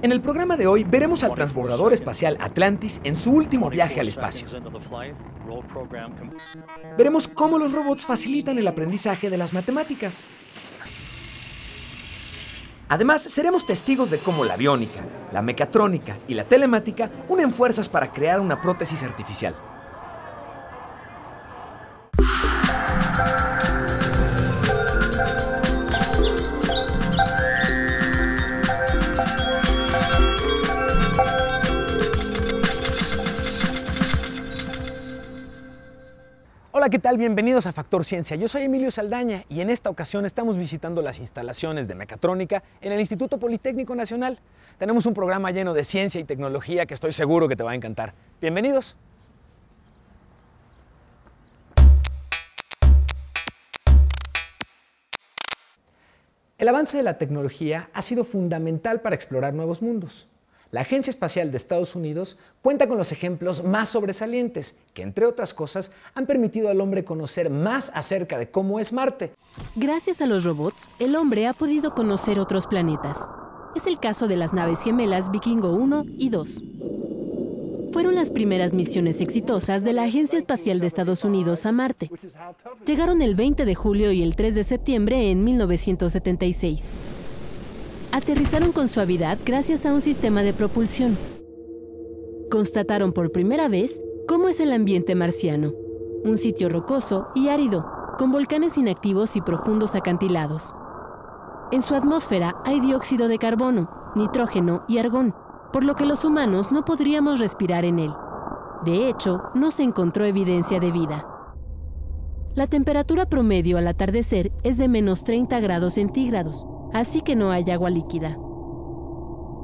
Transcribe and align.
En 0.00 0.12
el 0.12 0.20
programa 0.20 0.56
de 0.56 0.66
hoy 0.66 0.84
veremos 0.84 1.24
al 1.24 1.34
transbordador 1.34 1.92
espacial 1.92 2.36
Atlantis 2.40 3.00
en 3.04 3.16
su 3.16 3.32
último 3.32 3.70
viaje 3.70 4.00
al 4.00 4.08
espacio. 4.08 4.46
Veremos 6.96 7.26
cómo 7.26 7.58
los 7.58 7.72
robots 7.72 8.04
facilitan 8.04 8.58
el 8.58 8.68
aprendizaje 8.68 9.30
de 9.30 9.38
las 9.38 9.52
matemáticas. 9.52 10.26
Además, 12.90 13.22
seremos 13.22 13.66
testigos 13.66 14.10
de 14.10 14.18
cómo 14.18 14.44
la 14.44 14.54
aviónica, 14.54 15.00
la 15.32 15.42
mecatrónica 15.42 16.16
y 16.28 16.34
la 16.34 16.44
telemática 16.44 17.10
unen 17.28 17.52
fuerzas 17.52 17.88
para 17.88 18.12
crear 18.12 18.40
una 18.40 18.62
prótesis 18.62 19.02
artificial. 19.02 19.54
Hola, 36.88 36.92
¿qué 36.92 37.00
tal? 37.00 37.18
Bienvenidos 37.18 37.66
a 37.66 37.72
Factor 37.74 38.02
Ciencia. 38.02 38.34
Yo 38.34 38.48
soy 38.48 38.62
Emilio 38.62 38.90
Saldaña 38.90 39.44
y 39.50 39.60
en 39.60 39.68
esta 39.68 39.90
ocasión 39.90 40.24
estamos 40.24 40.56
visitando 40.56 41.02
las 41.02 41.18
instalaciones 41.18 41.86
de 41.86 41.94
mecatrónica 41.94 42.62
en 42.80 42.92
el 42.92 42.98
Instituto 42.98 43.38
Politécnico 43.38 43.94
Nacional. 43.94 44.38
Tenemos 44.78 45.04
un 45.04 45.12
programa 45.12 45.50
lleno 45.50 45.74
de 45.74 45.84
ciencia 45.84 46.18
y 46.18 46.24
tecnología 46.24 46.86
que 46.86 46.94
estoy 46.94 47.12
seguro 47.12 47.46
que 47.46 47.56
te 47.56 47.62
va 47.62 47.72
a 47.72 47.74
encantar. 47.74 48.14
Bienvenidos. 48.40 48.96
El 56.56 56.68
avance 56.68 56.96
de 56.96 57.02
la 57.02 57.18
tecnología 57.18 57.90
ha 57.92 58.00
sido 58.00 58.24
fundamental 58.24 59.02
para 59.02 59.14
explorar 59.14 59.52
nuevos 59.52 59.82
mundos. 59.82 60.26
La 60.70 60.82
Agencia 60.82 61.10
Espacial 61.10 61.50
de 61.50 61.56
Estados 61.56 61.96
Unidos 61.96 62.36
cuenta 62.60 62.88
con 62.88 62.98
los 62.98 63.10
ejemplos 63.10 63.64
más 63.64 63.88
sobresalientes, 63.88 64.76
que 64.92 65.00
entre 65.00 65.24
otras 65.24 65.54
cosas 65.54 65.92
han 66.14 66.26
permitido 66.26 66.68
al 66.68 66.82
hombre 66.82 67.04
conocer 67.04 67.48
más 67.48 67.90
acerca 67.94 68.38
de 68.38 68.50
cómo 68.50 68.78
es 68.78 68.92
Marte. 68.92 69.32
Gracias 69.76 70.20
a 70.20 70.26
los 70.26 70.44
robots, 70.44 70.90
el 70.98 71.16
hombre 71.16 71.46
ha 71.46 71.54
podido 71.54 71.94
conocer 71.94 72.38
otros 72.38 72.66
planetas. 72.66 73.30
Es 73.76 73.86
el 73.86 73.98
caso 73.98 74.28
de 74.28 74.36
las 74.36 74.52
naves 74.52 74.82
gemelas 74.82 75.30
Vikingo 75.30 75.72
1 75.72 76.04
y 76.18 76.28
2. 76.28 76.62
Fueron 77.94 78.14
las 78.14 78.28
primeras 78.28 78.74
misiones 78.74 79.22
exitosas 79.22 79.84
de 79.84 79.94
la 79.94 80.02
Agencia 80.02 80.38
Espacial 80.38 80.80
de 80.80 80.86
Estados 80.86 81.24
Unidos 81.24 81.64
a 81.64 81.72
Marte. 81.72 82.10
Llegaron 82.84 83.22
el 83.22 83.34
20 83.34 83.64
de 83.64 83.74
julio 83.74 84.12
y 84.12 84.22
el 84.22 84.36
3 84.36 84.54
de 84.54 84.64
septiembre 84.64 85.30
en 85.30 85.44
1976 85.44 86.92
aterrizaron 88.18 88.72
con 88.72 88.88
suavidad 88.88 89.38
gracias 89.46 89.86
a 89.86 89.92
un 89.92 90.02
sistema 90.02 90.42
de 90.42 90.52
propulsión. 90.52 91.16
Constataron 92.50 93.12
por 93.12 93.30
primera 93.30 93.68
vez 93.68 94.02
cómo 94.26 94.48
es 94.48 94.60
el 94.60 94.72
ambiente 94.72 95.14
marciano, 95.14 95.72
un 96.24 96.36
sitio 96.36 96.68
rocoso 96.68 97.28
y 97.34 97.48
árido, 97.48 97.86
con 98.18 98.32
volcanes 98.32 98.76
inactivos 98.76 99.36
y 99.36 99.40
profundos 99.40 99.94
acantilados. 99.94 100.74
En 101.70 101.80
su 101.80 101.94
atmósfera 101.94 102.56
hay 102.64 102.80
dióxido 102.80 103.28
de 103.28 103.38
carbono, 103.38 103.88
nitrógeno 104.16 104.84
y 104.88 104.98
argón, 104.98 105.34
por 105.72 105.84
lo 105.84 105.94
que 105.94 106.06
los 106.06 106.24
humanos 106.24 106.72
no 106.72 106.84
podríamos 106.84 107.38
respirar 107.38 107.84
en 107.84 108.00
él. 108.00 108.12
De 108.84 109.08
hecho, 109.08 109.42
no 109.54 109.70
se 109.70 109.84
encontró 109.84 110.24
evidencia 110.24 110.80
de 110.80 110.90
vida. 110.90 111.26
La 112.54 112.66
temperatura 112.66 113.26
promedio 113.26 113.78
al 113.78 113.86
atardecer 113.86 114.50
es 114.64 114.78
de 114.78 114.88
menos 114.88 115.22
30 115.22 115.60
grados 115.60 115.94
centígrados, 115.94 116.66
así 116.98 117.20
que 117.20 117.36
no 117.36 117.50
hay 117.50 117.70
agua 117.70 117.90
líquida. 117.90 118.36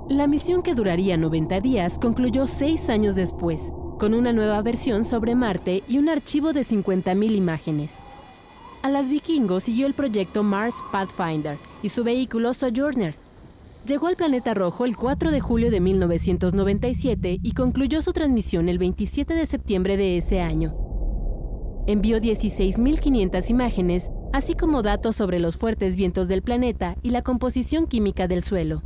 La 0.08 0.26
misión 0.26 0.62
que 0.62 0.74
duraría 0.74 1.16
90 1.16 1.60
días 1.60 1.98
concluyó 1.98 2.46
seis 2.46 2.88
años 2.88 3.16
después, 3.16 3.72
con 3.98 4.14
una 4.14 4.32
nueva 4.32 4.60
versión 4.62 5.04
sobre 5.04 5.34
Marte 5.34 5.82
y 5.88 5.98
un 5.98 6.08
archivo 6.08 6.52
de 6.52 6.60
50.000 6.60 7.34
imágenes. 7.34 8.02
A 8.82 8.90
las 8.90 9.08
vikingos 9.08 9.64
siguió 9.64 9.86
el 9.86 9.94
proyecto 9.94 10.42
Mars 10.42 10.76
Pathfinder 10.92 11.56
y 11.82 11.88
su 11.88 12.04
vehículo 12.04 12.52
Sojourner. 12.54 13.14
Llegó 13.86 14.06
al 14.06 14.16
planeta 14.16 14.54
rojo 14.54 14.84
el 14.84 14.96
4 14.96 15.30
de 15.30 15.40
julio 15.40 15.70
de 15.70 15.80
1997 15.80 17.38
y 17.42 17.52
concluyó 17.52 18.02
su 18.02 18.12
transmisión 18.12 18.68
el 18.68 18.78
27 18.78 19.34
de 19.34 19.46
septiembre 19.46 19.96
de 19.96 20.18
ese 20.18 20.40
año. 20.40 20.76
Envió 21.86 22.18
16.500 22.18 23.50
imágenes 23.50 24.10
así 24.34 24.54
como 24.54 24.82
datos 24.82 25.14
sobre 25.14 25.38
los 25.38 25.56
fuertes 25.56 25.94
vientos 25.94 26.26
del 26.26 26.42
planeta 26.42 26.96
y 27.04 27.10
la 27.10 27.22
composición 27.22 27.86
química 27.86 28.26
del 28.26 28.42
suelo. 28.42 28.82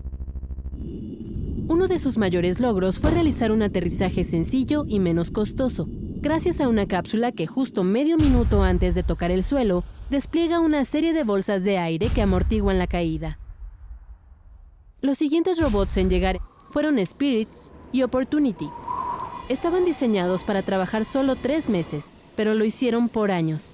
Uno 1.69 1.89
de 1.89 1.99
sus 1.99 2.19
mayores 2.19 2.61
logros 2.61 2.99
fue 2.99 3.13
realizar 3.13 3.51
un 3.51 3.63
aterrizaje 3.63 4.25
sencillo 4.25 4.85
y 4.87 4.99
menos 4.99 5.31
costoso, 5.31 5.89
gracias 5.89 6.61
a 6.61 6.69
una 6.69 6.85
cápsula 6.85 7.33
que 7.33 7.47
justo 7.47 7.83
medio 7.83 8.19
minuto 8.19 8.63
antes 8.63 8.95
de 8.95 9.03
tocar 9.03 9.31
el 9.31 9.43
suelo 9.43 9.85
despliega 10.11 10.61
una 10.61 10.85
serie 10.85 11.15
de 11.15 11.25
bolsas 11.25 11.65
de 11.65 11.79
aire 11.79 12.11
que 12.11 12.21
amortiguan 12.21 12.79
la 12.79 12.87
caída. 12.87 13.39
Los 15.01 15.17
siguientes 15.17 15.59
robots 15.59 15.97
en 15.97 16.11
llegar 16.11 16.41
fueron 16.69 16.99
Spirit 16.99 17.49
y 17.91 18.03
Opportunity. 18.03 18.69
Estaban 19.49 19.87
diseñados 19.87 20.45
para 20.45 20.61
trabajar 20.61 21.07
solo 21.07 21.37
tres 21.37 21.71
meses, 21.71 22.13
pero 22.37 22.53
lo 22.53 22.67
hicieron 22.67 23.09
por 23.09 23.31
años. 23.31 23.73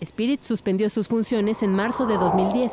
Spirit 0.00 0.42
suspendió 0.42 0.90
sus 0.90 1.08
funciones 1.08 1.62
en 1.62 1.72
marzo 1.72 2.06
de 2.06 2.14
2010. 2.16 2.72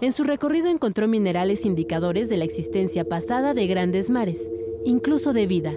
En 0.00 0.12
su 0.12 0.24
recorrido 0.24 0.68
encontró 0.68 1.08
minerales 1.08 1.64
indicadores 1.64 2.28
de 2.28 2.36
la 2.36 2.44
existencia 2.44 3.08
pasada 3.08 3.54
de 3.54 3.66
grandes 3.66 4.10
mares, 4.10 4.50
incluso 4.84 5.32
de 5.32 5.46
vida. 5.46 5.72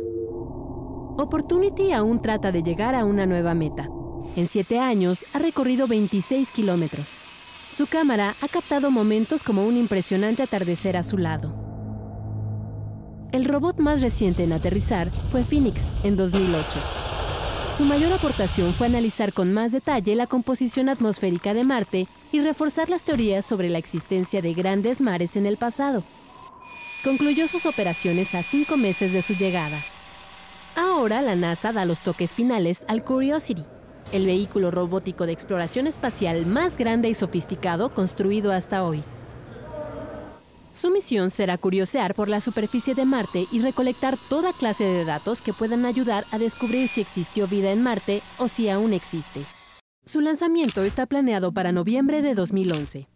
Opportunity 1.17 1.91
aún 1.91 2.21
trata 2.21 2.51
de 2.51 2.63
llegar 2.63 2.95
a 2.95 3.05
una 3.05 3.25
nueva 3.25 3.53
meta. 3.53 3.89
En 4.35 4.45
siete 4.45 4.79
años 4.79 5.25
ha 5.33 5.39
recorrido 5.39 5.87
26 5.87 6.51
kilómetros. 6.51 7.13
Su 7.71 7.87
cámara 7.87 8.33
ha 8.41 8.47
captado 8.47 8.91
momentos 8.91 9.43
como 9.43 9.65
un 9.65 9.77
impresionante 9.77 10.43
atardecer 10.43 10.97
a 10.97 11.03
su 11.03 11.17
lado. 11.17 11.53
El 13.31 13.45
robot 13.45 13.77
más 13.77 14.01
reciente 14.01 14.43
en 14.43 14.53
aterrizar 14.53 15.11
fue 15.29 15.43
Phoenix 15.43 15.89
en 16.03 16.17
2008. 16.17 16.79
Su 17.79 17.85
mayor 17.85 18.11
aportación 18.11 18.73
fue 18.73 18.87
analizar 18.87 19.31
con 19.31 19.53
más 19.53 19.71
detalle 19.71 20.13
la 20.13 20.27
composición 20.27 20.89
atmosférica 20.89 21.53
de 21.53 21.63
Marte 21.63 22.07
y 22.29 22.41
reforzar 22.41 22.89
las 22.89 23.03
teorías 23.03 23.45
sobre 23.45 23.69
la 23.69 23.77
existencia 23.77 24.41
de 24.41 24.53
grandes 24.53 24.99
mares 24.99 25.37
en 25.37 25.45
el 25.45 25.55
pasado. 25.55 26.03
Concluyó 27.05 27.47
sus 27.47 27.65
operaciones 27.65 28.35
a 28.35 28.43
cinco 28.43 28.75
meses 28.75 29.13
de 29.13 29.21
su 29.21 29.33
llegada. 29.33 29.79
Ahora 30.75 31.21
la 31.21 31.37
NASA 31.37 31.71
da 31.71 31.85
los 31.85 32.01
toques 32.01 32.33
finales 32.33 32.83
al 32.89 33.05
Curiosity, 33.05 33.63
el 34.11 34.25
vehículo 34.25 34.71
robótico 34.71 35.25
de 35.25 35.31
exploración 35.31 35.87
espacial 35.87 36.45
más 36.45 36.75
grande 36.75 37.07
y 37.07 37.13
sofisticado 37.13 37.93
construido 37.93 38.51
hasta 38.51 38.83
hoy. 38.83 39.01
Su 40.73 40.91
misión 40.91 41.29
será 41.29 41.57
curiosear 41.57 42.15
por 42.15 42.29
la 42.29 42.41
superficie 42.41 42.95
de 42.95 43.05
Marte 43.05 43.47
y 43.51 43.61
recolectar 43.61 44.17
toda 44.29 44.53
clase 44.53 44.85
de 44.85 45.05
datos 45.05 45.41
que 45.41 45.53
puedan 45.53 45.85
ayudar 45.85 46.23
a 46.31 46.37
descubrir 46.37 46.87
si 46.87 47.01
existió 47.01 47.47
vida 47.47 47.71
en 47.71 47.83
Marte 47.83 48.21
o 48.37 48.47
si 48.47 48.69
aún 48.69 48.93
existe. 48.93 49.43
Su 50.05 50.21
lanzamiento 50.21 50.83
está 50.83 51.05
planeado 51.05 51.51
para 51.51 51.71
noviembre 51.71 52.21
de 52.21 52.33
2011. 52.33 53.07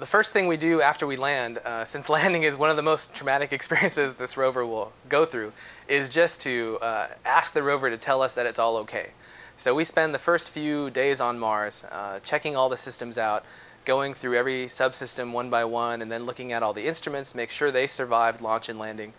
The 0.00 0.06
first 0.06 0.32
thing 0.32 0.48
we 0.48 0.56
do 0.56 0.80
after 0.80 1.06
we 1.06 1.16
land, 1.16 1.58
uh, 1.58 1.84
since 1.84 2.08
landing 2.08 2.42
is 2.42 2.56
one 2.58 2.70
of 2.70 2.76
the 2.76 2.82
most 2.82 3.14
traumatic 3.14 3.52
experiences 3.58 4.14
this 4.14 4.36
rover 4.36 4.64
will 4.64 4.92
go 5.08 5.26
through, 5.26 5.52
is 5.88 6.08
just 6.08 6.42
to 6.42 6.78
uh, 6.80 7.08
ask 7.24 7.52
the 7.52 7.62
rover 7.62 7.90
to 7.90 7.98
tell 7.98 8.22
us 8.22 8.34
that 8.34 8.46
it's 8.46 8.58
all 8.58 8.76
okay. 8.78 9.12
So 9.56 9.74
we 9.74 9.84
spend 9.84 10.14
the 10.14 10.18
first 10.18 10.50
few 10.50 10.88
days 10.88 11.20
on 11.20 11.38
Mars 11.38 11.84
uh, 11.92 12.18
checking 12.20 12.56
all 12.56 12.70
the 12.70 12.78
systems 12.78 13.18
out, 13.18 13.44
going 13.84 14.14
through 14.14 14.36
every 14.36 14.66
subsystem 14.66 15.32
one 15.32 15.50
by 15.50 15.64
one 15.64 16.02
and 16.02 16.10
then 16.10 16.26
looking 16.26 16.52
at 16.52 16.62
all 16.62 16.72
the 16.72 16.86
instruments, 16.86 17.34
make 17.34 17.50
sure 17.50 17.70
they 17.70 17.86
survived 17.86 18.40
launch 18.40 18.68
and 18.68 18.78
landing. 18.78 19.12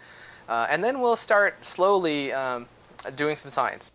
Uh, 0.47 0.67
and 0.69 0.83
then 0.83 0.99
we'll 0.99 1.15
start 1.15 1.65
slowly 1.65 2.31
um, 2.33 2.67
doing 3.15 3.35
some 3.35 3.49
science. 3.49 3.91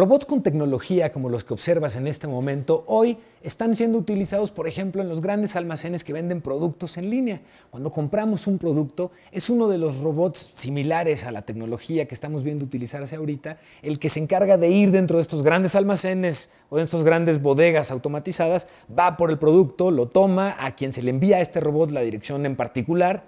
Robots 0.00 0.24
con 0.24 0.42
tecnología 0.42 1.12
como 1.12 1.28
los 1.28 1.44
que 1.44 1.52
observas 1.52 1.94
en 1.94 2.06
este 2.06 2.26
momento 2.26 2.84
hoy 2.86 3.18
están 3.42 3.74
siendo 3.74 3.98
utilizados, 3.98 4.50
por 4.50 4.66
ejemplo, 4.66 5.02
en 5.02 5.10
los 5.10 5.20
grandes 5.20 5.56
almacenes 5.56 6.04
que 6.04 6.14
venden 6.14 6.40
productos 6.40 6.96
en 6.96 7.10
línea. 7.10 7.42
Cuando 7.68 7.90
compramos 7.90 8.46
un 8.46 8.56
producto, 8.56 9.10
es 9.30 9.50
uno 9.50 9.68
de 9.68 9.76
los 9.76 9.98
robots 9.98 10.38
similares 10.54 11.26
a 11.26 11.32
la 11.32 11.42
tecnología 11.42 12.08
que 12.08 12.14
estamos 12.14 12.44
viendo 12.44 12.64
utilizarse 12.64 13.14
ahorita, 13.14 13.58
el 13.82 13.98
que 13.98 14.08
se 14.08 14.20
encarga 14.20 14.56
de 14.56 14.70
ir 14.70 14.90
dentro 14.90 15.18
de 15.18 15.22
estos 15.22 15.42
grandes 15.42 15.74
almacenes 15.74 16.48
o 16.70 16.78
de 16.78 16.84
estas 16.84 17.04
grandes 17.04 17.42
bodegas 17.42 17.90
automatizadas, 17.90 18.68
va 18.98 19.18
por 19.18 19.30
el 19.30 19.38
producto, 19.38 19.90
lo 19.90 20.06
toma, 20.06 20.56
a 20.58 20.76
quien 20.76 20.94
se 20.94 21.02
le 21.02 21.10
envía 21.10 21.36
a 21.36 21.40
este 21.42 21.60
robot 21.60 21.90
la 21.90 22.00
dirección 22.00 22.46
en 22.46 22.56
particular, 22.56 23.24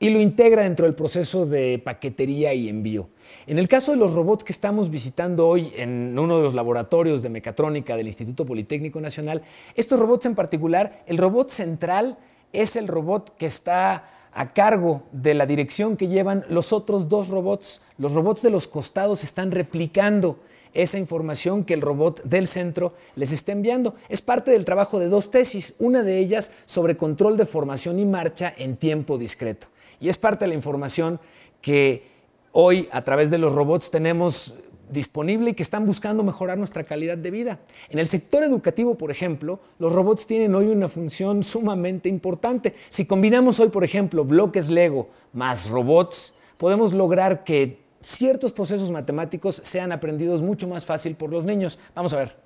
y 0.00 0.10
lo 0.10 0.20
integra 0.20 0.62
dentro 0.62 0.86
del 0.86 0.94
proceso 0.94 1.46
de 1.46 1.80
paquetería 1.84 2.54
y 2.54 2.68
envío. 2.68 3.08
En 3.46 3.58
el 3.58 3.68
caso 3.68 3.92
de 3.92 3.98
los 3.98 4.14
robots 4.14 4.44
que 4.44 4.52
estamos 4.52 4.90
visitando 4.90 5.48
hoy 5.48 5.72
en 5.76 6.18
uno 6.18 6.36
de 6.36 6.42
los 6.42 6.54
laboratorios 6.54 7.22
de 7.22 7.28
mecatrónica 7.28 7.96
del 7.96 8.06
Instituto 8.06 8.46
Politécnico 8.46 9.00
Nacional, 9.00 9.42
estos 9.74 9.98
robots 9.98 10.26
en 10.26 10.34
particular, 10.34 11.02
el 11.06 11.18
robot 11.18 11.50
central 11.50 12.18
es 12.52 12.76
el 12.76 12.88
robot 12.88 13.36
que 13.36 13.46
está 13.46 14.08
a 14.32 14.52
cargo 14.52 15.02
de 15.10 15.34
la 15.34 15.46
dirección 15.46 15.96
que 15.96 16.06
llevan 16.06 16.44
los 16.48 16.72
otros 16.72 17.08
dos 17.08 17.28
robots. 17.28 17.80
Los 17.98 18.12
robots 18.12 18.42
de 18.42 18.50
los 18.50 18.68
costados 18.68 19.24
están 19.24 19.50
replicando 19.50 20.38
esa 20.74 20.98
información 20.98 21.64
que 21.64 21.74
el 21.74 21.80
robot 21.80 22.22
del 22.22 22.46
centro 22.46 22.94
les 23.16 23.32
está 23.32 23.52
enviando. 23.52 23.96
Es 24.08 24.22
parte 24.22 24.50
del 24.50 24.64
trabajo 24.64 24.98
de 24.98 25.08
dos 25.08 25.30
tesis, 25.30 25.74
una 25.78 26.02
de 26.02 26.18
ellas 26.18 26.52
sobre 26.66 26.96
control 26.96 27.36
de 27.36 27.46
formación 27.46 27.98
y 27.98 28.04
marcha 28.04 28.54
en 28.56 28.76
tiempo 28.76 29.18
discreto. 29.18 29.68
Y 30.00 30.08
es 30.08 30.18
parte 30.18 30.44
de 30.44 30.48
la 30.48 30.54
información 30.54 31.20
que 31.60 32.06
hoy 32.52 32.88
a 32.92 33.02
través 33.02 33.30
de 33.30 33.38
los 33.38 33.54
robots 33.54 33.90
tenemos 33.90 34.54
disponible 34.90 35.50
y 35.50 35.54
que 35.54 35.62
están 35.62 35.84
buscando 35.84 36.22
mejorar 36.22 36.58
nuestra 36.58 36.84
calidad 36.84 37.18
de 37.18 37.30
vida. 37.30 37.60
En 37.90 37.98
el 37.98 38.08
sector 38.08 38.42
educativo, 38.42 38.96
por 38.96 39.10
ejemplo, 39.10 39.60
los 39.78 39.92
robots 39.92 40.26
tienen 40.26 40.54
hoy 40.54 40.68
una 40.68 40.88
función 40.88 41.42
sumamente 41.44 42.08
importante. 42.08 42.74
Si 42.88 43.04
combinamos 43.04 43.60
hoy, 43.60 43.68
por 43.68 43.84
ejemplo, 43.84 44.24
bloques 44.24 44.68
Lego 44.68 45.08
más 45.32 45.68
robots, 45.68 46.34
podemos 46.56 46.92
lograr 46.92 47.44
que 47.44 47.80
ciertos 48.00 48.52
procesos 48.52 48.90
matemáticos 48.90 49.60
sean 49.64 49.92
aprendidos 49.92 50.42
mucho 50.42 50.68
más 50.68 50.84
fácil 50.84 51.16
por 51.16 51.30
los 51.30 51.44
niños. 51.44 51.78
Vamos 51.94 52.12
a 52.12 52.18
ver. 52.18 52.36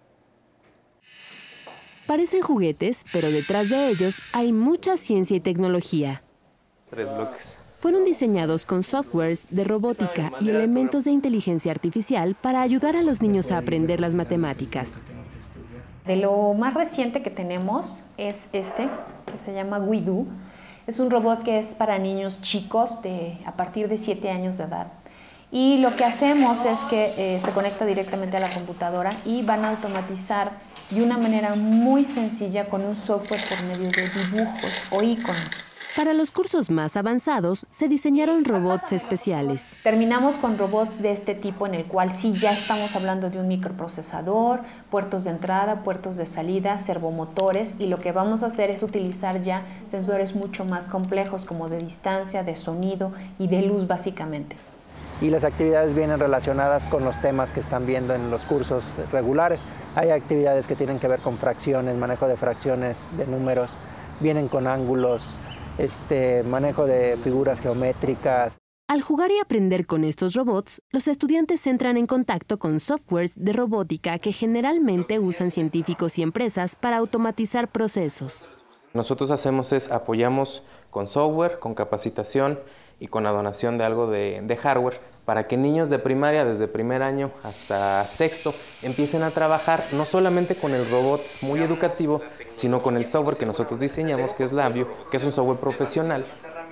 Parecen 2.06 2.42
juguetes, 2.42 3.04
pero 3.12 3.30
detrás 3.30 3.68
de 3.68 3.88
ellos 3.88 4.20
hay 4.32 4.52
mucha 4.52 4.96
ciencia 4.96 5.36
y 5.36 5.40
tecnología. 5.40 6.22
Tres 6.92 7.08
bloques. 7.10 7.56
Fueron 7.74 8.04
diseñados 8.04 8.66
con 8.66 8.82
softwares 8.82 9.46
de 9.48 9.64
robótica 9.64 10.30
y 10.40 10.50
elementos 10.50 11.04
de 11.04 11.10
inteligencia 11.10 11.72
artificial 11.72 12.36
para 12.38 12.60
ayudar 12.60 12.96
a 12.96 13.02
los 13.02 13.22
niños 13.22 13.50
a 13.50 13.56
aprender 13.56 13.98
las 13.98 14.14
matemáticas. 14.14 15.02
De 16.04 16.16
lo 16.16 16.52
más 16.52 16.74
reciente 16.74 17.22
que 17.22 17.30
tenemos 17.30 18.04
es 18.18 18.50
este, 18.52 18.90
que 19.24 19.38
se 19.42 19.54
llama 19.54 19.78
WeDo. 19.78 20.26
Es 20.86 20.98
un 20.98 21.10
robot 21.10 21.44
que 21.44 21.58
es 21.58 21.74
para 21.74 21.98
niños 21.98 22.42
chicos 22.42 23.00
de, 23.00 23.38
a 23.46 23.52
partir 23.52 23.88
de 23.88 23.96
7 23.96 24.28
años 24.28 24.58
de 24.58 24.64
edad. 24.64 24.92
Y 25.50 25.78
lo 25.78 25.96
que 25.96 26.04
hacemos 26.04 26.62
es 26.66 26.78
que 26.90 27.12
eh, 27.16 27.40
se 27.40 27.52
conecta 27.52 27.86
directamente 27.86 28.36
a 28.36 28.40
la 28.40 28.50
computadora 28.50 29.12
y 29.24 29.40
van 29.40 29.64
a 29.64 29.70
automatizar 29.70 30.52
de 30.90 31.02
una 31.02 31.16
manera 31.16 31.54
muy 31.54 32.04
sencilla 32.04 32.68
con 32.68 32.82
un 32.82 32.96
software 32.96 33.40
por 33.48 33.62
medio 33.62 33.90
de 33.90 34.10
dibujos 34.10 34.82
o 34.90 35.02
iconos. 35.02 35.71
Para 35.94 36.14
los 36.14 36.30
cursos 36.30 36.70
más 36.70 36.96
avanzados 36.96 37.66
se 37.68 37.86
diseñaron 37.86 38.46
robots 38.46 38.92
especiales. 38.92 39.78
Terminamos 39.82 40.36
con 40.36 40.56
robots 40.56 41.02
de 41.02 41.12
este 41.12 41.34
tipo 41.34 41.66
en 41.66 41.74
el 41.74 41.84
cual 41.84 42.14
sí 42.14 42.32
ya 42.32 42.50
estamos 42.50 42.96
hablando 42.96 43.28
de 43.28 43.38
un 43.38 43.46
microprocesador, 43.46 44.60
puertos 44.90 45.24
de 45.24 45.30
entrada, 45.30 45.82
puertos 45.82 46.16
de 46.16 46.24
salida, 46.24 46.78
servomotores 46.78 47.74
y 47.78 47.88
lo 47.88 47.98
que 47.98 48.10
vamos 48.10 48.42
a 48.42 48.46
hacer 48.46 48.70
es 48.70 48.82
utilizar 48.82 49.42
ya 49.42 49.66
sensores 49.90 50.34
mucho 50.34 50.64
más 50.64 50.88
complejos 50.88 51.44
como 51.44 51.68
de 51.68 51.76
distancia, 51.76 52.42
de 52.42 52.56
sonido 52.56 53.12
y 53.38 53.48
de 53.48 53.60
luz 53.60 53.86
básicamente 53.86 54.56
y 55.20 55.28
las 55.28 55.44
actividades 55.44 55.94
vienen 55.94 56.18
relacionadas 56.18 56.84
con 56.86 57.04
los 57.04 57.20
temas 57.20 57.52
que 57.52 57.60
están 57.60 57.86
viendo 57.86 58.12
en 58.12 58.28
los 58.32 58.44
cursos 58.44 58.98
regulares. 59.12 59.64
Hay 59.94 60.10
actividades 60.10 60.66
que 60.66 60.74
tienen 60.74 60.98
que 60.98 61.06
ver 61.06 61.20
con 61.20 61.36
fracciones, 61.36 61.96
manejo 61.96 62.26
de 62.26 62.36
fracciones, 62.36 63.08
de 63.16 63.26
números, 63.28 63.78
vienen 64.18 64.48
con 64.48 64.66
ángulos, 64.66 65.38
este, 65.78 66.42
manejo 66.42 66.86
de 66.86 67.16
figuras 67.16 67.60
geométricas. 67.60 68.58
Al 68.88 69.00
jugar 69.00 69.30
y 69.30 69.38
aprender 69.38 69.86
con 69.86 70.04
estos 70.04 70.34
robots, 70.34 70.82
los 70.90 71.08
estudiantes 71.08 71.66
entran 71.66 71.96
en 71.96 72.06
contacto 72.06 72.58
con 72.58 72.78
softwares 72.78 73.42
de 73.42 73.52
robótica 73.52 74.18
que 74.18 74.32
generalmente 74.32 75.18
usan 75.18 75.50
científicos 75.50 76.18
y 76.18 76.22
empresas 76.22 76.76
para 76.76 76.98
automatizar 76.98 77.68
procesos. 77.68 78.50
Nosotros 78.92 79.30
hacemos 79.30 79.72
es 79.72 79.90
apoyamos 79.90 80.62
con 80.90 81.06
software, 81.06 81.58
con 81.58 81.74
capacitación 81.74 82.60
y 83.00 83.06
con 83.06 83.24
la 83.24 83.30
donación 83.30 83.78
de 83.78 83.84
algo 83.84 84.10
de, 84.10 84.42
de 84.44 84.56
hardware 84.56 85.00
para 85.24 85.46
que 85.46 85.56
niños 85.56 85.88
de 85.88 85.98
primaria, 85.98 86.44
desde 86.44 86.68
primer 86.68 87.02
año 87.02 87.30
hasta 87.42 88.04
sexto, 88.08 88.54
empiecen 88.82 89.22
a 89.22 89.30
trabajar 89.30 89.84
no 89.92 90.04
solamente 90.04 90.56
con 90.56 90.72
el 90.72 90.88
robot 90.90 91.20
muy 91.42 91.60
educativo, 91.60 92.22
sino 92.54 92.82
con 92.82 92.96
el 92.96 93.06
software 93.06 93.36
que 93.36 93.46
nosotros 93.46 93.78
diseñamos, 93.78 94.34
que 94.34 94.44
es 94.44 94.52
Labio, 94.52 94.88
que 95.10 95.16
es 95.16 95.24
un 95.24 95.32
software 95.32 95.58
profesional 95.58 96.24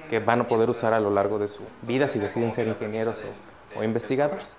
que 0.08 0.18
van 0.18 0.40
a 0.40 0.48
poder 0.48 0.68
usar 0.68 0.92
a 0.92 1.00
lo 1.00 1.10
largo 1.10 1.38
de 1.38 1.48
su 1.48 1.60
vida 1.82 2.08
si 2.08 2.18
deciden 2.18 2.52
ser 2.52 2.66
ingenieros 2.66 3.24
o, 3.76 3.80
o 3.80 3.84
investigadores. 3.84 4.58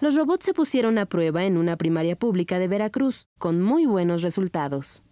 Los 0.00 0.14
robots 0.14 0.44
se 0.44 0.54
pusieron 0.54 0.98
a 0.98 1.06
prueba 1.06 1.44
en 1.44 1.56
una 1.56 1.76
primaria 1.76 2.16
pública 2.16 2.58
de 2.58 2.68
Veracruz, 2.68 3.26
con 3.38 3.60
muy 3.60 3.86
buenos 3.86 4.22
resultados. 4.22 5.02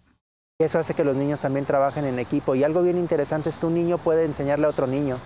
Eso 0.59 0.77
hace 0.77 0.93
que 0.93 1.03
los 1.03 1.15
niños 1.15 1.39
también 1.39 1.65
trabajen 1.65 2.05
en 2.05 2.19
equipo 2.19 2.53
y 2.53 2.63
algo 2.63 2.81
bien 2.81 2.97
interesante 2.97 3.49
es 3.49 3.57
que 3.57 3.65
un 3.65 3.75
niño 3.75 3.97
puede 3.97 4.25
enseñarle 4.25 4.65
a 4.65 4.69
otro 4.69 4.87
niño 4.87 5.17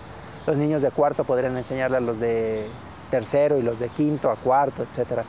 los 0.46 0.58
niños 0.58 0.82
de 0.82 0.92
cuarto 0.92 1.24
podrían 1.24 1.58
enseñarle 1.58 1.98
a 1.98 2.02
los 2.02 2.20
de 2.20 2.66
tercero 3.10 3.58
y 3.58 3.62
los 3.62 3.80
de 3.80 3.90
quinto 3.90 4.30
a 4.30 4.36
cuarto, 4.36 4.84
etc. 4.84 5.22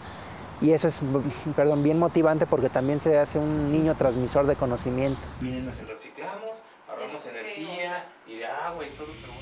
Y 0.61 0.73
eso 0.73 0.89
es, 0.89 1.03
perdón, 1.57 1.83
bien 1.83 1.99
motivante 1.99 2.47
porque 2.47 2.69
también 2.69 3.01
se 3.01 3.19
hace 3.19 3.39
un 3.39 3.71
niño 3.71 3.95
transmisor 3.95 4.47
de 4.47 4.57
conocimiento. 4.57 5.21
Miren, 5.41 5.67
nos 5.67 5.87
reciclamos, 5.87 6.63
ahorramos 6.89 7.27
energía 7.27 8.07
y 8.27 8.37
de 8.37 8.47
agua 8.47 8.85
y 8.85 8.91
todo, 8.97 9.09
pero... 9.21 9.35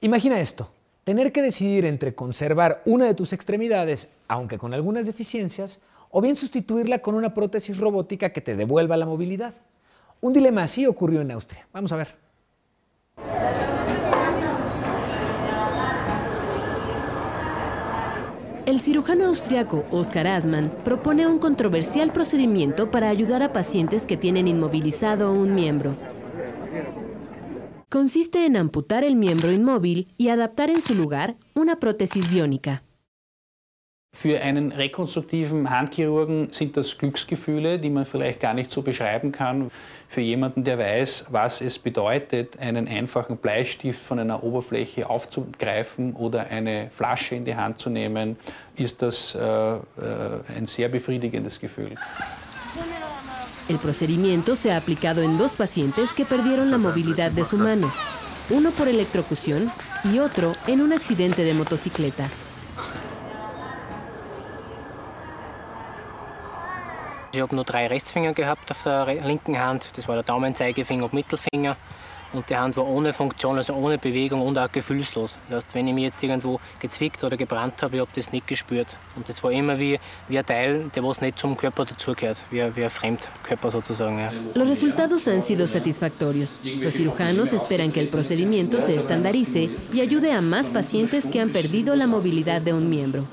Imagina 0.00 0.38
esto, 0.38 0.70
tener 1.02 1.32
que 1.32 1.42
decidir 1.42 1.84
entre 1.84 2.14
conservar 2.14 2.82
una 2.84 3.06
de 3.06 3.14
tus 3.14 3.32
extremidades, 3.32 4.10
aunque 4.28 4.56
con 4.56 4.72
algunas 4.72 5.06
deficiencias, 5.06 5.80
o 6.10 6.20
bien 6.20 6.36
sustituirla 6.36 7.00
con 7.00 7.14
una 7.14 7.34
prótesis 7.34 7.78
robótica 7.78 8.32
que 8.32 8.40
te 8.40 8.56
devuelva 8.56 8.96
la 8.96 9.06
movilidad. 9.06 9.54
Un 10.20 10.32
dilema 10.32 10.62
así 10.62 10.86
ocurrió 10.86 11.20
en 11.20 11.30
Austria. 11.30 11.68
Vamos 11.72 11.92
a 11.92 11.96
ver. 11.96 12.28
El 18.68 18.80
cirujano 18.80 19.24
austriaco 19.24 19.86
Oscar 19.90 20.26
Asman 20.26 20.70
propone 20.84 21.26
un 21.26 21.38
controversial 21.38 22.12
procedimiento 22.12 22.90
para 22.90 23.08
ayudar 23.08 23.42
a 23.42 23.52
pacientes 23.54 24.06
que 24.06 24.18
tienen 24.18 24.46
inmovilizado 24.46 25.32
un 25.32 25.54
miembro. 25.54 25.96
Consiste 27.88 28.44
en 28.44 28.58
amputar 28.58 29.04
el 29.04 29.16
miembro 29.16 29.50
inmóvil 29.50 30.12
y 30.18 30.28
adaptar 30.28 30.68
en 30.68 30.82
su 30.82 30.94
lugar 30.94 31.36
una 31.54 31.80
prótesis 31.80 32.30
biónica. 32.30 32.82
Für 34.12 34.40
einen 34.40 34.72
rekonstruktiven 34.72 35.70
Handchirurgen 35.70 36.48
sind 36.50 36.76
das 36.76 36.98
Glücksgefühle, 36.98 37.78
die 37.78 37.88
man 37.88 38.04
vielleicht 38.04 38.40
gar 38.40 38.52
nicht 38.52 38.70
so 38.72 38.82
beschreiben 38.82 39.30
kann. 39.30 39.70
Für 40.08 40.22
jemanden, 40.22 40.64
der 40.64 40.76
weiß, 40.76 41.26
was 41.30 41.60
es 41.60 41.78
bedeutet, 41.78 42.58
einen 42.58 42.88
einfachen 42.88 43.36
Bleistift 43.36 44.00
von 44.00 44.18
einer 44.18 44.42
Oberfläche 44.42 45.08
aufzugreifen 45.08 46.14
oder 46.14 46.48
eine 46.48 46.90
Flasche 46.90 47.36
in 47.36 47.44
die 47.44 47.54
Hand 47.54 47.78
zu 47.78 47.90
nehmen, 47.90 48.36
ist 48.74 49.02
das 49.02 49.36
äh, 49.36 49.40
äh, 49.40 49.80
ein 50.56 50.66
sehr 50.66 50.88
befriedigendes 50.88 51.60
Gefühl. 51.60 51.94
El 53.68 53.76
procedimiento 53.76 54.56
se 54.56 54.72
ha 54.72 54.78
aplicado 54.78 55.22
en 55.22 55.36
dos 55.36 55.54
pacientes 55.54 56.12
que 56.12 56.24
perdieron 56.24 56.70
la 56.70 56.78
movilidad 56.78 57.30
de 57.30 57.44
su 57.44 57.58
mano, 57.58 57.92
uno 58.50 58.70
por 58.70 58.88
electrocución 58.88 59.68
y 60.02 60.18
otro 60.18 60.54
en 60.66 60.80
un 60.80 60.92
accidente 60.92 61.44
de 61.44 61.52
motocicleta. 61.54 62.28
Ich 67.32 67.40
habe 67.40 67.54
nur 67.54 67.64
drei 67.64 67.86
Restfinger 67.86 68.32
gehabt 68.32 68.70
auf 68.70 68.82
der 68.84 69.06
linken 69.06 69.58
Hand. 69.58 69.90
Das 69.96 70.08
war 70.08 70.14
der 70.14 70.24
Daumenzeigefinger 70.24 71.04
und 71.04 71.12
Mittelfinger. 71.12 71.76
und 72.32 72.48
die 72.50 72.56
Hand 72.56 72.76
war 72.76 72.86
ohne 72.86 73.12
Funktion, 73.12 73.56
also 73.56 73.74
ohne 73.74 73.98
Bewegung 73.98 74.42
und 74.42 74.58
auch 74.58 74.70
gefühlslos. 74.70 75.38
Das 75.48 75.64
heißt, 75.64 75.74
wenn 75.74 75.88
ich 75.88 75.94
mich 75.94 76.04
jetzt 76.04 76.22
irgendwo 76.22 76.60
gezwickt 76.78 77.24
oder 77.24 77.36
gebrannt 77.36 77.82
habe, 77.82 77.96
ich 77.96 78.00
habe 78.00 78.10
das 78.14 78.32
nicht 78.32 78.46
gespürt. 78.46 78.96
Und 79.16 79.28
das 79.28 79.42
war 79.42 79.50
immer 79.50 79.78
wie, 79.78 79.98
wie 80.28 80.38
ein 80.38 80.44
Teil, 80.44 80.90
der 80.94 81.04
was 81.04 81.20
nicht 81.20 81.38
zum 81.38 81.56
Körper 81.56 81.84
dazugehört, 81.84 82.38
wie, 82.50 82.64
wie 82.76 82.84
ein 82.84 82.90
Fremdkörper 82.90 83.70
sozusagen. 83.70 84.18
Ja. 84.18 84.32
Los 84.54 84.68
resultados 84.68 85.26
han 85.26 85.40
sido 85.40 85.66
satisfactorios. 85.66 86.58
Los 86.62 86.94
cirujanos 86.94 87.52
esperan 87.52 87.92
que 87.92 88.00
el 88.00 88.08
procedimiento 88.08 88.80
se 88.80 88.96
estandarice 88.96 89.70
y 89.92 90.00
ayude 90.00 90.32
a 90.32 90.40
más 90.40 90.68
pacientes 90.68 91.28
que 91.28 91.40
han 91.40 91.50
perdido 91.50 91.96
la 91.96 92.06
movilidad 92.06 92.60
de 92.60 92.74
un 92.74 92.88
miembro. 92.90 93.24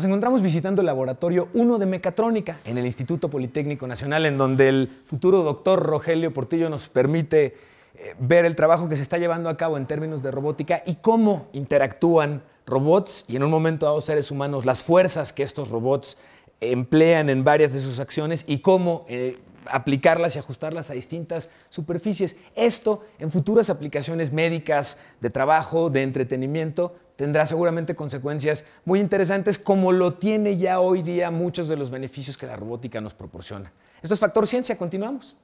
Nos 0.00 0.06
encontramos 0.06 0.40
visitando 0.40 0.80
el 0.80 0.86
laboratorio 0.86 1.48
1 1.52 1.78
de 1.78 1.84
mecatrónica 1.84 2.58
en 2.64 2.78
el 2.78 2.86
Instituto 2.86 3.28
Politécnico 3.28 3.86
Nacional, 3.86 4.24
en 4.24 4.38
donde 4.38 4.70
el 4.70 5.02
futuro 5.04 5.42
doctor 5.42 5.82
Rogelio 5.82 6.32
Portillo 6.32 6.70
nos 6.70 6.88
permite 6.88 7.44
eh, 7.44 8.14
ver 8.18 8.46
el 8.46 8.56
trabajo 8.56 8.88
que 8.88 8.96
se 8.96 9.02
está 9.02 9.18
llevando 9.18 9.50
a 9.50 9.58
cabo 9.58 9.76
en 9.76 9.84
términos 9.84 10.22
de 10.22 10.30
robótica 10.30 10.82
y 10.86 10.94
cómo 10.94 11.48
interactúan 11.52 12.42
robots 12.64 13.26
y 13.28 13.36
en 13.36 13.42
un 13.42 13.50
momento 13.50 13.84
dado 13.84 14.00
seres 14.00 14.30
humanos, 14.30 14.64
las 14.64 14.82
fuerzas 14.82 15.34
que 15.34 15.42
estos 15.42 15.68
robots 15.68 16.16
emplean 16.62 17.28
en 17.28 17.44
varias 17.44 17.74
de 17.74 17.80
sus 17.80 18.00
acciones 18.00 18.46
y 18.48 18.60
cómo 18.60 19.04
eh, 19.06 19.38
aplicarlas 19.66 20.34
y 20.34 20.38
ajustarlas 20.38 20.90
a 20.90 20.94
distintas 20.94 21.50
superficies. 21.68 22.38
Esto 22.54 23.04
en 23.18 23.30
futuras 23.30 23.68
aplicaciones 23.68 24.32
médicas, 24.32 24.98
de 25.20 25.28
trabajo, 25.28 25.90
de 25.90 26.02
entretenimiento, 26.04 26.94
tendrá 27.20 27.44
seguramente 27.44 27.94
consecuencias 27.94 28.64
muy 28.86 28.98
interesantes 28.98 29.58
como 29.58 29.92
lo 29.92 30.14
tiene 30.14 30.56
ya 30.56 30.80
hoy 30.80 31.02
día 31.02 31.30
muchos 31.30 31.68
de 31.68 31.76
los 31.76 31.90
beneficios 31.90 32.38
que 32.38 32.46
la 32.46 32.56
robótica 32.56 32.98
nos 33.02 33.12
proporciona. 33.12 33.70
Esto 34.00 34.14
es 34.14 34.20
Factor 34.20 34.46
Ciencia, 34.46 34.78
continuamos. 34.78 35.36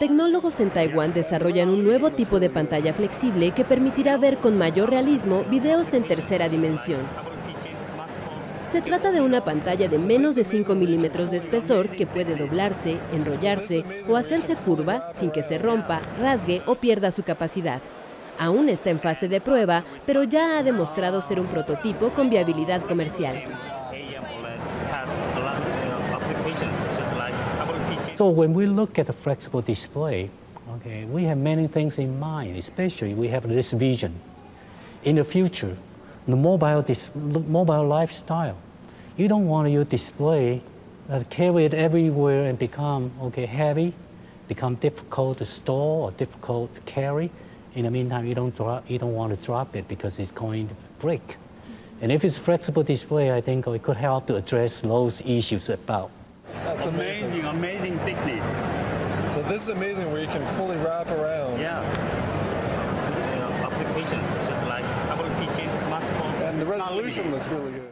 Tecnólogos 0.00 0.58
en 0.58 0.70
Taiwán 0.70 1.14
desarrollan 1.14 1.68
un 1.68 1.84
nuevo 1.84 2.10
tipo 2.10 2.40
de 2.40 2.50
pantalla 2.50 2.94
flexible 2.94 3.52
que 3.52 3.64
permitirá 3.64 4.16
ver 4.16 4.38
con 4.38 4.58
mayor 4.58 4.90
realismo 4.90 5.44
videos 5.44 5.94
en 5.94 6.04
tercera 6.04 6.48
dimensión. 6.48 7.02
Se 8.64 8.82
trata 8.82 9.12
de 9.12 9.20
una 9.20 9.44
pantalla 9.44 9.88
de 9.88 10.00
menos 10.00 10.34
de 10.34 10.42
5 10.42 10.74
milímetros 10.74 11.30
de 11.30 11.36
espesor 11.36 11.90
que 11.90 12.08
puede 12.08 12.34
doblarse, 12.34 12.98
enrollarse 13.12 13.84
o 14.08 14.16
hacerse 14.16 14.56
curva 14.56 15.12
sin 15.12 15.30
que 15.30 15.44
se 15.44 15.58
rompa, 15.58 16.02
rasgue 16.18 16.60
o 16.66 16.74
pierda 16.74 17.12
su 17.12 17.22
capacidad. 17.22 17.80
Aún 18.38 18.68
está 18.68 18.90
en 18.90 19.00
fase 19.00 19.28
de 19.28 19.40
prueba, 19.40 19.84
pero 20.06 20.24
ya 20.24 20.58
ha 20.58 20.62
demostrado 20.62 21.20
ser 21.20 21.40
un 21.40 21.46
prototipo 21.46 22.10
con 22.10 22.30
viabilidad 22.30 22.82
comercial. 22.82 23.42
So 28.16 28.28
when 28.28 28.54
we 28.54 28.66
look 28.66 28.98
at 28.98 29.06
the 29.06 29.12
flexible 29.12 29.60
display, 29.60 30.30
okay, 30.76 31.04
we 31.04 31.24
have 31.24 31.36
many 31.36 31.66
things 31.66 31.98
in 31.98 32.18
mind, 32.20 32.56
especially 32.56 33.12
we 33.12 33.28
have 33.28 33.48
this 33.48 33.72
vision. 33.72 34.12
In 35.04 35.16
the 35.16 35.24
future, 35.24 35.76
the 36.28 36.36
mobile, 36.36 36.82
dis 36.82 37.10
mobile 37.14 37.84
lifestyle, 37.86 38.56
you 39.16 39.28
don't 39.28 39.46
want 39.46 39.68
your 39.70 39.84
display 39.84 40.62
that 41.08 41.28
carry 41.28 41.64
it 41.64 41.74
everywhere 41.74 42.44
and 42.44 42.58
become 42.58 43.10
okay, 43.20 43.46
heavy, 43.46 43.92
become 44.48 44.76
difficult 44.76 45.38
to 45.38 45.44
store 45.44 46.08
or 46.08 46.12
difficult 46.12 46.74
to 46.74 46.80
carry. 46.82 47.30
In 47.74 47.84
the 47.84 47.90
meantime, 47.90 48.24
you 48.24 48.36
don't, 48.36 48.54
drop, 48.54 48.88
you 48.88 48.98
don't 48.98 49.14
want 49.14 49.36
to 49.36 49.44
drop 49.44 49.74
it 49.74 49.88
because 49.88 50.20
it's 50.20 50.30
going 50.30 50.68
to 50.68 50.74
break. 51.00 51.36
And 52.00 52.12
if 52.12 52.24
it's 52.24 52.38
flexible 52.38 52.84
display, 52.84 53.32
I 53.32 53.40
think 53.40 53.66
it 53.66 53.82
could 53.82 53.96
help 53.96 54.28
to 54.28 54.36
address 54.36 54.80
those 54.80 55.20
issues 55.22 55.68
about. 55.68 56.10
That's 56.52 56.84
amazing, 56.84 57.44
amazing 57.44 57.98
thickness. 58.00 58.48
So 59.34 59.42
this 59.42 59.62
is 59.64 59.70
amazing 59.70 60.12
where 60.12 60.20
you 60.20 60.28
can 60.28 60.46
fully 60.56 60.76
wrap 60.76 61.08
around. 61.08 61.58
Yeah. 61.58 61.82
You 63.32 63.36
know, 63.40 63.50
applications, 63.66 64.48
just 64.48 64.66
like 64.68 64.84
Apple 64.84 65.24
PCs, 65.24 65.72
smartphones. 65.82 66.48
And 66.48 66.62
the 66.62 66.66
resolution 66.66 67.32
looks 67.32 67.48
really 67.48 67.72
good. 67.72 67.90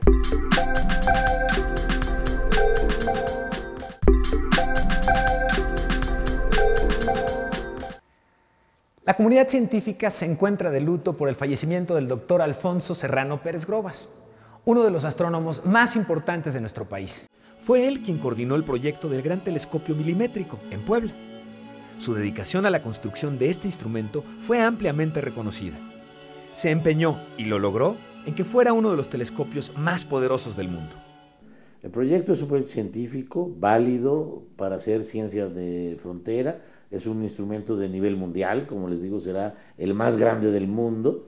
La 9.04 9.14
comunidad 9.14 9.48
científica 9.48 10.10
se 10.10 10.30
encuentra 10.30 10.70
de 10.70 10.80
luto 10.80 11.16
por 11.16 11.28
el 11.28 11.34
fallecimiento 11.34 11.96
del 11.96 12.06
doctor 12.06 12.40
Alfonso 12.40 12.94
Serrano 12.94 13.42
Pérez 13.42 13.66
Grobas, 13.66 14.10
uno 14.64 14.84
de 14.84 14.92
los 14.92 15.04
astrónomos 15.04 15.66
más 15.66 15.96
importantes 15.96 16.54
de 16.54 16.60
nuestro 16.60 16.84
país. 16.84 17.28
Fue 17.58 17.88
él 17.88 18.00
quien 18.00 18.18
coordinó 18.18 18.54
el 18.54 18.62
proyecto 18.62 19.08
del 19.08 19.22
Gran 19.22 19.42
Telescopio 19.42 19.96
Milimétrico 19.96 20.60
en 20.70 20.84
Puebla. 20.84 21.10
Su 21.98 22.14
dedicación 22.14 22.64
a 22.64 22.70
la 22.70 22.80
construcción 22.80 23.40
de 23.40 23.50
este 23.50 23.66
instrumento 23.66 24.22
fue 24.38 24.60
ampliamente 24.60 25.20
reconocida. 25.20 25.76
Se 26.54 26.70
empeñó, 26.70 27.18
y 27.36 27.46
lo 27.46 27.58
logró, 27.58 27.96
en 28.24 28.36
que 28.36 28.44
fuera 28.44 28.72
uno 28.72 28.92
de 28.92 28.96
los 28.96 29.10
telescopios 29.10 29.76
más 29.76 30.04
poderosos 30.04 30.56
del 30.56 30.68
mundo. 30.68 30.94
El 31.82 31.90
proyecto 31.90 32.32
es 32.32 32.40
un 32.40 32.46
proyecto 32.46 32.74
científico 32.74 33.52
válido 33.58 34.44
para 34.54 34.76
hacer 34.76 35.02
ciencia 35.02 35.48
de 35.48 35.98
frontera. 36.00 36.62
Es 36.92 37.06
un 37.06 37.22
instrumento 37.22 37.76
de 37.76 37.88
nivel 37.88 38.16
mundial, 38.16 38.66
como 38.66 38.88
les 38.88 39.02
digo, 39.02 39.18
será 39.18 39.56
el 39.78 39.94
más 39.94 40.18
grande 40.18 40.52
del 40.52 40.68
mundo. 40.68 41.26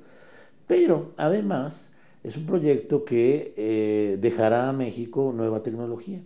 Pero 0.67 1.13
además 1.17 1.91
es 2.23 2.37
un 2.37 2.45
proyecto 2.45 3.05
que 3.05 3.55
eh, 3.57 4.19
dejará 4.21 4.69
a 4.69 4.73
México 4.73 5.33
nueva 5.35 5.63
tecnología. 5.63 6.21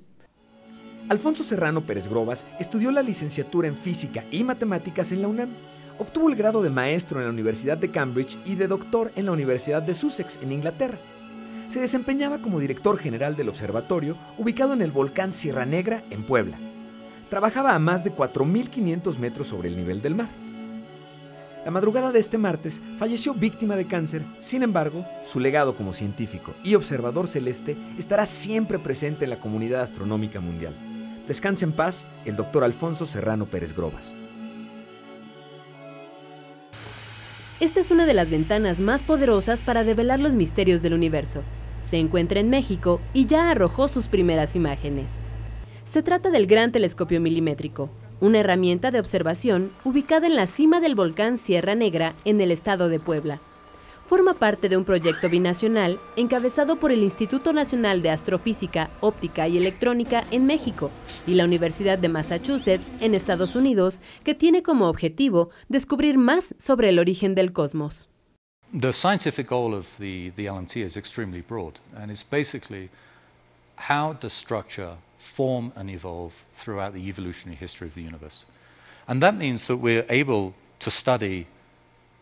Alfonso 1.09 1.43
Serrano 1.43 1.87
Pérez 1.87 2.09
Grobas 2.09 2.45
estudió 2.59 2.91
la 2.91 3.03
licenciatura 3.03 3.69
en 3.69 3.77
física 3.77 4.25
y 4.31 4.45
matemáticas 4.45 5.13
en 5.13 5.23
la 5.23 5.29
UNAM. 5.29 5.51
Obtuvo 5.99 6.29
el 6.29 6.37
grado 6.37 6.63
de 6.63 6.71
maestro 6.71 7.19
en 7.19 7.27
la 7.27 7.33
Universidad 7.33 7.79
de 7.79 7.91
Cambridge 7.91 8.39
y 8.45 8.57
de 8.57 8.67
doctor 8.67 9.13
en 9.17 9.27
la 9.27 9.33
Universidad 9.33 9.83
de 9.83 9.95
Sussex, 9.95 10.39
en 10.43 10.53
Inglaterra. 10.53 10.99
Se 11.69 11.81
desempeñaba 11.81 12.39
como 12.39 12.61
director 12.61 12.99
general 12.99 13.37
del 13.37 13.49
observatorio 13.49 14.17
ubicado 14.37 14.73
en 14.73 14.83
el 14.83 14.91
volcán 14.91 15.33
Sierra 15.33 15.65
Negra, 15.65 16.03
en 16.11 16.25
Puebla. 16.25 16.59
Trabajaba 17.31 17.75
a 17.75 17.79
más 17.79 18.05
de 18.05 18.13
4.500 18.13 19.19
metros 19.19 19.49
sobre 19.49 19.69
el 19.69 19.77
nivel 19.77 20.01
del 20.01 20.15
mar. 20.15 20.29
La 21.65 21.71
madrugada 21.71 22.13
de 22.13 22.19
este 22.19 22.39
martes 22.39 22.81
falleció 22.99 23.35
víctima 23.35 23.77
de 23.77 23.87
cáncer, 23.87 24.25
sin 24.39 24.63
embargo, 24.63 25.05
su 25.25 25.39
legado 25.39 25.75
como 25.75 25.93
científico 25.93 26.55
y 26.65 26.75
observador 26.75 27.29
celeste 27.29 27.77
estará 27.99 28.25
siempre 28.25 28.79
presente 28.79 29.25
en 29.25 29.31
la 29.31 29.41
comunidad 29.41 29.83
astronómica 29.83 30.41
mundial. 30.41 30.73
Descanse 31.27 31.67
en 31.67 31.73
paz 31.73 32.07
el 32.25 32.37
doctor 32.37 32.65
Alfonso 32.65 33.05
Serrano 33.05 33.45
Pérez 33.45 33.77
Grobas. 33.77 34.15
Esta 37.61 37.81
es 37.81 37.91
una 37.91 38.07
de 38.07 38.15
las 38.15 38.31
ventanas 38.31 38.81
más 38.81 39.03
poderosas 39.03 39.61
para 39.61 39.85
develar 39.85 40.21
los 40.21 40.33
misterios 40.33 40.81
del 40.81 40.95
universo. 40.95 41.43
Se 41.83 41.99
encuentra 41.99 42.41
en 42.41 42.49
México 42.49 43.01
y 43.13 43.27
ya 43.27 43.51
arrojó 43.51 43.89
sus 43.89 44.07
primeras 44.07 44.57
imágenes. 44.57 45.21
Se 45.89 46.03
trata 46.03 46.29
del 46.29 46.47
Gran 46.47 46.71
Telescopio 46.71 47.19
Milimétrico, 47.19 47.89
una 48.21 48.41
herramienta 48.41 48.91
de 48.91 49.01
observación 49.01 49.73
ubicada 49.85 50.27
en 50.27 50.37
la 50.37 50.47
cima 50.47 50.81
del 50.81 50.95
volcán 50.95 51.39
Sierra 51.39 51.75
Negra 51.75 52.13
en 52.27 52.43
el 52.43 52.51
estado 52.51 52.91
de 52.91 53.01
Puebla. 53.01 53.41
Forma 54.07 54.35
parte 54.35 54.69
de 54.69 54.77
un 54.77 54.85
proyecto 54.85 55.31
binacional 55.31 55.99
encabezado 56.17 56.79
por 56.79 56.93
el 56.93 57.03
Instituto 57.03 57.55
Nacional 57.55 58.03
de 58.03 58.11
Astrofísica, 58.11 58.91
Óptica 59.01 59.49
y 59.49 59.57
Electrónica 59.57 60.25
en 60.31 60.45
México 60.45 60.91
y 61.27 61.33
la 61.37 61.47
Universidad 61.47 61.99
de 61.99 62.11
Massachusetts 62.11 62.93
en 63.01 63.15
Estados 63.15 63.57
Unidos, 63.57 64.03
que 64.25 64.35
tiene 64.35 64.63
como 64.63 64.89
objetivo 64.89 65.49
descubrir 65.71 66.19
más 66.19 66.55
sobre 66.59 66.91
el 66.91 66.99
origen 66.99 67.35
del 67.35 67.55
cosmos. 67.55 68.11
The 68.79 68.93
scientific 68.93 69.49
goal 69.49 69.73
of 69.73 69.87
the, 69.99 70.33
the 70.37 70.51
LMT 70.51 70.85
is 70.85 70.99
extremely 70.99 71.41
broad, 71.41 71.79
and 71.97 72.11
it's 72.11 72.23
basically 72.31 72.91
how 73.89 74.13
does 74.21 74.35
structure 74.35 74.99
form 75.29 75.73
and 75.77 75.91
evolve 75.91 76.33
throughout 76.55 76.93
the 76.93 77.09
evolutionary 77.09 77.57
history 77.57 77.87
of 77.87 77.95
the 77.95 78.03
universe. 78.03 78.47
And 79.07 79.23
that 79.23 79.37
means 79.37 79.67
that 79.67 79.77
we're 79.77 80.07
able 80.09 80.55
to 80.81 80.91
study 80.91 81.47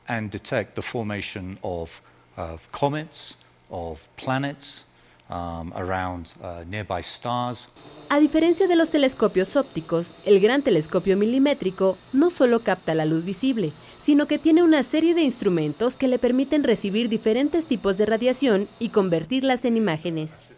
and 0.09 0.31
detect 0.31 0.75
the 0.75 0.83
formation 0.83 1.59
of, 1.63 2.01
of 2.37 2.61
comets, 2.73 3.35
of 3.71 4.01
planets 4.17 4.85
um, 5.29 5.73
around 5.75 6.33
uh, 6.43 6.65
nearby 6.69 7.03
stars. 7.03 7.69
A 8.09 8.21
diferencia 8.21 8.69
de 8.69 8.77
los 8.77 8.91
telescopios 8.91 9.57
ópticos, 9.57 10.15
el 10.25 10.41
gran 10.41 10.63
telescopio 10.63 11.17
milimétrico 11.17 11.99
no 12.13 12.31
solo 12.31 12.61
capta 12.61 12.95
la 12.95 13.05
luz 13.05 13.25
visible, 13.25 13.73
sino 13.99 14.27
que 14.27 14.39
tiene 14.39 14.63
una 14.63 14.83
serie 14.85 15.15
de 15.15 15.23
instrumentos 15.23 15.97
que 15.97 16.07
le 16.07 16.19
permiten 16.19 16.63
recibir 16.63 17.09
diferentes 17.09 17.67
tipos 17.67 17.97
de 17.97 18.07
radiación 18.07 18.69
y 18.79 18.91
convertirlas 18.91 19.65
en 19.65 19.77
imágenes. 19.77 20.56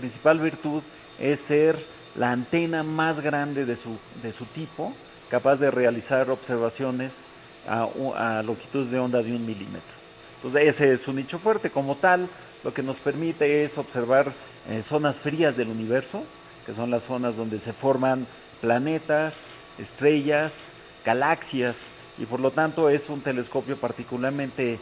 Principal 0.00 0.40
virtud 0.40 0.82
es 1.18 1.40
ser 1.40 1.76
la 2.16 2.32
antena 2.32 2.82
más 2.82 3.20
grande 3.20 3.66
de 3.66 3.76
su, 3.76 3.98
de 4.22 4.32
su 4.32 4.46
tipo, 4.46 4.94
capaz 5.28 5.56
de 5.56 5.70
realizar 5.70 6.30
observaciones 6.30 7.28
a, 7.68 7.86
a, 8.16 8.42
longitudes 8.42 8.90
de 8.90 8.98
onda 8.98 9.22
de 9.22 9.30
un 9.30 9.44
milímetro. 9.44 9.92
Entonces 10.36 10.68
ese 10.68 10.92
es 10.92 11.02
su 11.02 11.12
nicho 11.12 11.38
fuerte. 11.38 11.68
Como 11.68 11.96
tal, 11.96 12.30
lo 12.64 12.72
que 12.72 12.82
nos 12.82 12.96
permite 12.96 13.62
es 13.62 13.76
observar 13.76 14.32
eh, 14.70 14.80
zonas 14.80 15.18
frías 15.18 15.54
del 15.54 15.68
universo, 15.68 16.22
que 16.64 16.72
son 16.72 16.90
las 16.90 17.02
zonas 17.02 17.36
donde 17.36 17.58
se 17.58 17.74
forman 17.74 18.26
planetas, 18.62 19.48
estrellas, 19.78 20.72
galaxias, 21.04 21.92
y 22.16 22.24
por 22.24 22.40
lo 22.40 22.52
tanto 22.52 22.88
es 22.88 23.10
un 23.10 23.20
telescopio 23.20 23.76
particularmente 23.76 24.78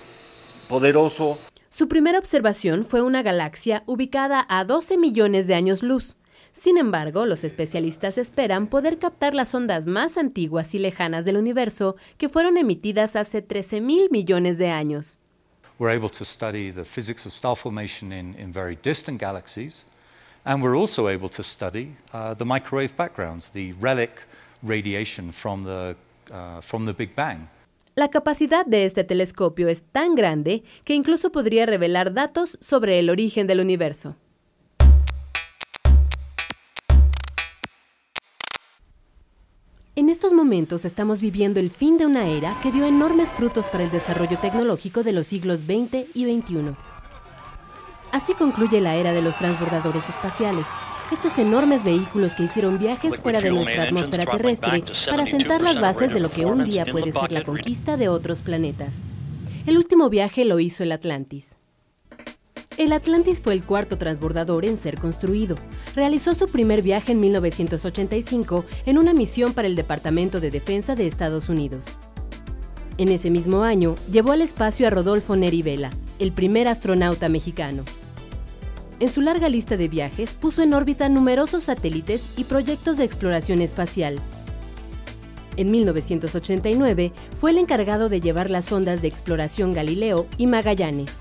poderoso. 0.68 1.40
Su 1.70 1.86
primera 1.86 2.18
observación 2.18 2.86
fue 2.86 3.02
una 3.02 3.22
galaxia 3.22 3.82
ubicada 3.84 4.46
a 4.48 4.64
12 4.64 4.96
millones 4.96 5.46
de 5.46 5.54
años 5.54 5.82
luz. 5.82 6.16
Sin 6.50 6.78
embargo, 6.78 7.26
los 7.26 7.44
especialistas 7.44 8.16
esperan 8.16 8.68
poder 8.68 8.98
captar 8.98 9.34
las 9.34 9.54
ondas 9.54 9.86
más 9.86 10.16
antiguas 10.16 10.74
y 10.74 10.78
lejanas 10.78 11.26
del 11.26 11.36
universo 11.36 11.96
que 12.16 12.30
fueron 12.30 12.56
emitidas 12.56 13.16
hace 13.16 13.42
13 13.42 13.82
mil 13.82 14.08
millones 14.10 14.56
de 14.56 14.70
años. 14.70 15.18
We're 15.78 15.94
able 15.94 16.08
to 16.08 16.24
study 16.24 16.72
the 16.72 16.86
physics 16.86 17.26
of 17.26 17.32
star 17.32 17.54
formation 17.54 18.12
in, 18.12 18.34
in 18.38 18.50
very 18.50 18.76
distant 18.82 19.20
galaxies, 19.20 19.84
and 20.44 20.62
we're 20.62 20.76
also 20.76 21.08
able 21.08 21.28
to 21.28 21.42
study 21.42 21.94
uh, 22.14 22.34
the 22.34 22.46
microwave 22.46 22.96
backgrounds, 22.96 23.50
the 23.50 23.74
relic 23.74 24.22
radiation 24.62 25.32
from 25.32 25.64
the, 25.64 25.94
uh, 26.32 26.62
from 26.62 26.86
the 26.86 26.94
Big 26.94 27.14
Bang. 27.14 27.48
La 27.98 28.10
capacidad 28.10 28.64
de 28.64 28.84
este 28.84 29.02
telescopio 29.02 29.66
es 29.66 29.82
tan 29.82 30.14
grande 30.14 30.62
que 30.84 30.94
incluso 30.94 31.32
podría 31.32 31.66
revelar 31.66 32.14
datos 32.14 32.56
sobre 32.60 33.00
el 33.00 33.10
origen 33.10 33.48
del 33.48 33.58
universo. 33.58 34.14
En 39.96 40.10
estos 40.10 40.32
momentos 40.32 40.84
estamos 40.84 41.20
viviendo 41.20 41.58
el 41.58 41.70
fin 41.70 41.98
de 41.98 42.06
una 42.06 42.28
era 42.28 42.56
que 42.62 42.70
dio 42.70 42.84
enormes 42.84 43.32
frutos 43.32 43.66
para 43.66 43.82
el 43.82 43.90
desarrollo 43.90 44.38
tecnológico 44.38 45.02
de 45.02 45.10
los 45.10 45.26
siglos 45.26 45.62
XX 45.62 46.06
y 46.14 46.24
XXI. 46.32 46.76
Así 48.12 48.34
concluye 48.34 48.80
la 48.80 48.96
era 48.96 49.12
de 49.12 49.22
los 49.22 49.36
transbordadores 49.36 50.08
espaciales, 50.08 50.66
estos 51.12 51.38
enormes 51.38 51.84
vehículos 51.84 52.34
que 52.34 52.44
hicieron 52.44 52.78
viajes 52.78 53.18
fuera 53.18 53.40
de 53.40 53.50
nuestra 53.50 53.84
atmósfera 53.84 54.26
terrestre 54.26 54.84
para 55.08 55.26
sentar 55.26 55.62
las 55.62 55.80
bases 55.80 56.12
de 56.12 56.20
lo 56.20 56.30
que 56.30 56.46
un 56.46 56.64
día 56.64 56.86
puede 56.86 57.12
ser 57.12 57.32
la 57.32 57.44
conquista 57.44 57.96
de 57.96 58.08
otros 58.08 58.42
planetas. 58.42 59.04
El 59.66 59.76
último 59.76 60.08
viaje 60.08 60.44
lo 60.44 60.60
hizo 60.60 60.82
el 60.82 60.92
Atlantis. 60.92 61.56
El 62.78 62.92
Atlantis 62.92 63.40
fue 63.40 63.54
el 63.54 63.64
cuarto 63.64 63.98
transbordador 63.98 64.64
en 64.64 64.76
ser 64.76 64.98
construido. 64.98 65.56
Realizó 65.96 66.34
su 66.34 66.48
primer 66.48 66.80
viaje 66.80 67.12
en 67.12 67.20
1985 67.20 68.64
en 68.86 68.98
una 68.98 69.12
misión 69.12 69.52
para 69.52 69.66
el 69.66 69.74
Departamento 69.74 70.40
de 70.40 70.50
Defensa 70.50 70.94
de 70.94 71.06
Estados 71.06 71.48
Unidos. 71.48 71.86
En 72.96 73.08
ese 73.10 73.30
mismo 73.30 73.62
año, 73.62 73.96
llevó 74.10 74.32
al 74.32 74.42
espacio 74.42 74.86
a 74.86 74.90
Rodolfo 74.90 75.36
Neri 75.36 75.62
Vela, 75.62 75.90
el 76.18 76.32
primer 76.32 76.68
astronauta 76.68 77.28
mexicano. 77.28 77.84
En 79.00 79.10
su 79.10 79.20
larga 79.20 79.48
lista 79.48 79.76
de 79.76 79.88
viajes 79.88 80.34
puso 80.34 80.62
en 80.62 80.74
órbita 80.74 81.08
numerosos 81.08 81.64
satélites 81.64 82.36
y 82.36 82.44
proyectos 82.44 82.96
de 82.96 83.04
exploración 83.04 83.62
espacial. 83.62 84.18
En 85.56 85.70
1989 85.70 87.12
fue 87.40 87.52
el 87.52 87.58
encargado 87.58 88.08
de 88.08 88.20
llevar 88.20 88.50
las 88.50 88.72
ondas 88.72 89.02
de 89.02 89.08
exploración 89.08 89.72
Galileo 89.72 90.26
y 90.36 90.48
Magallanes. 90.48 91.20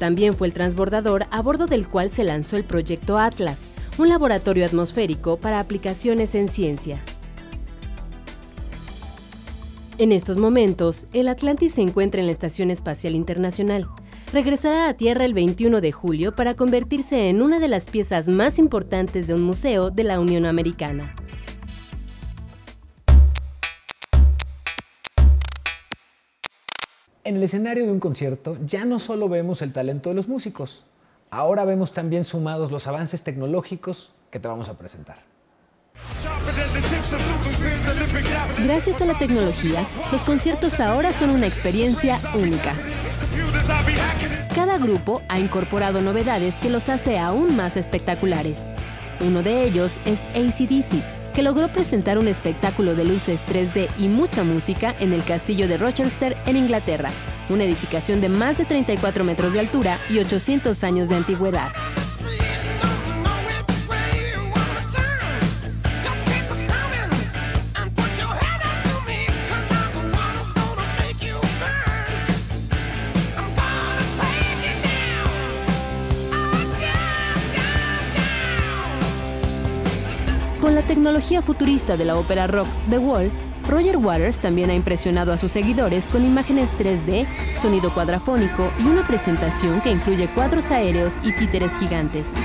También 0.00 0.34
fue 0.34 0.48
el 0.48 0.52
transbordador 0.52 1.26
a 1.30 1.42
bordo 1.42 1.66
del 1.66 1.86
cual 1.86 2.10
se 2.10 2.24
lanzó 2.24 2.56
el 2.56 2.64
proyecto 2.64 3.18
Atlas, 3.18 3.70
un 3.96 4.08
laboratorio 4.08 4.64
atmosférico 4.64 5.36
para 5.36 5.60
aplicaciones 5.60 6.34
en 6.34 6.48
ciencia. 6.48 6.98
En 9.98 10.12
estos 10.12 10.36
momentos, 10.36 11.06
el 11.12 11.26
Atlantis 11.26 11.74
se 11.74 11.82
encuentra 11.82 12.20
en 12.20 12.26
la 12.26 12.32
Estación 12.32 12.70
Espacial 12.70 13.16
Internacional. 13.16 13.88
Regresará 14.32 14.90
a 14.90 14.94
Tierra 14.94 15.24
el 15.24 15.32
21 15.32 15.80
de 15.80 15.90
julio 15.90 16.36
para 16.36 16.54
convertirse 16.54 17.30
en 17.30 17.40
una 17.40 17.58
de 17.60 17.68
las 17.68 17.86
piezas 17.86 18.28
más 18.28 18.58
importantes 18.58 19.26
de 19.26 19.32
un 19.32 19.40
museo 19.40 19.90
de 19.90 20.04
la 20.04 20.20
Unión 20.20 20.44
Americana. 20.44 21.14
En 27.24 27.36
el 27.36 27.42
escenario 27.42 27.86
de 27.86 27.92
un 27.92 28.00
concierto 28.00 28.58
ya 28.66 28.84
no 28.84 28.98
solo 28.98 29.30
vemos 29.30 29.62
el 29.62 29.72
talento 29.72 30.10
de 30.10 30.14
los 30.14 30.28
músicos, 30.28 30.84
ahora 31.30 31.64
vemos 31.64 31.94
también 31.94 32.26
sumados 32.26 32.70
los 32.70 32.86
avances 32.86 33.22
tecnológicos 33.22 34.12
que 34.30 34.38
te 34.38 34.48
vamos 34.48 34.68
a 34.68 34.76
presentar. 34.76 35.18
Gracias 38.62 39.00
a 39.00 39.06
la 39.06 39.16
tecnología, 39.16 39.86
los 40.12 40.22
conciertos 40.24 40.80
ahora 40.80 41.14
son 41.14 41.30
una 41.30 41.46
experiencia 41.46 42.20
única. 42.34 42.74
Grupo 44.78 45.22
ha 45.28 45.38
incorporado 45.38 46.00
novedades 46.00 46.60
que 46.60 46.70
los 46.70 46.88
hace 46.88 47.18
aún 47.18 47.56
más 47.56 47.76
espectaculares. 47.76 48.68
Uno 49.20 49.42
de 49.42 49.64
ellos 49.64 49.98
es 50.04 50.26
ACDC, 50.34 51.34
que 51.34 51.42
logró 51.42 51.68
presentar 51.68 52.18
un 52.18 52.28
espectáculo 52.28 52.94
de 52.94 53.04
luces 53.04 53.42
3D 53.46 53.88
y 53.98 54.08
mucha 54.08 54.44
música 54.44 54.94
en 55.00 55.12
el 55.12 55.24
castillo 55.24 55.68
de 55.68 55.76
Rochester, 55.76 56.36
en 56.46 56.56
Inglaterra, 56.56 57.10
una 57.48 57.64
edificación 57.64 58.20
de 58.20 58.28
más 58.28 58.58
de 58.58 58.64
34 58.64 59.24
metros 59.24 59.52
de 59.52 59.60
altura 59.60 59.98
y 60.10 60.18
800 60.18 60.82
años 60.84 61.08
de 61.08 61.16
antigüedad. 61.16 61.68
Tecnología 80.88 81.42
futurista 81.42 81.98
de 81.98 82.06
la 82.06 82.16
ópera 82.16 82.46
rock 82.46 82.66
The 82.88 82.98
Wall, 82.98 83.30
Roger 83.68 83.98
Waters 83.98 84.40
también 84.40 84.70
ha 84.70 84.74
impresionado 84.74 85.32
a 85.32 85.36
sus 85.36 85.52
seguidores 85.52 86.08
con 86.08 86.24
imágenes 86.24 86.72
3D, 86.76 87.26
sonido 87.54 87.92
cuadrafónico 87.92 88.72
y 88.80 88.84
una 88.84 89.06
presentación 89.06 89.82
que 89.82 89.90
incluye 89.90 90.28
cuadros 90.28 90.70
aéreos 90.70 91.18
y 91.22 91.32
títeres 91.32 91.78
gigantes. 91.78 92.36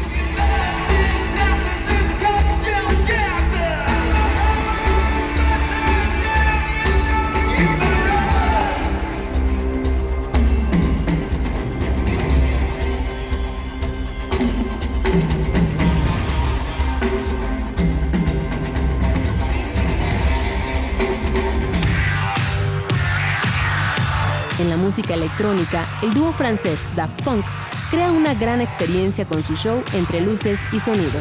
Música 24.94 25.16
electrónica, 25.16 25.88
el 26.04 26.14
dúo 26.14 26.32
francés 26.34 26.88
Daft 26.96 27.24
Punk 27.24 27.44
crea 27.90 28.12
una 28.12 28.36
gran 28.36 28.62
experiencia 28.62 29.26
con 29.26 29.42
su 29.42 29.56
show 29.56 29.82
entre 29.96 30.22
luces 30.22 30.62
y 30.72 30.80
sonido. 30.80 31.20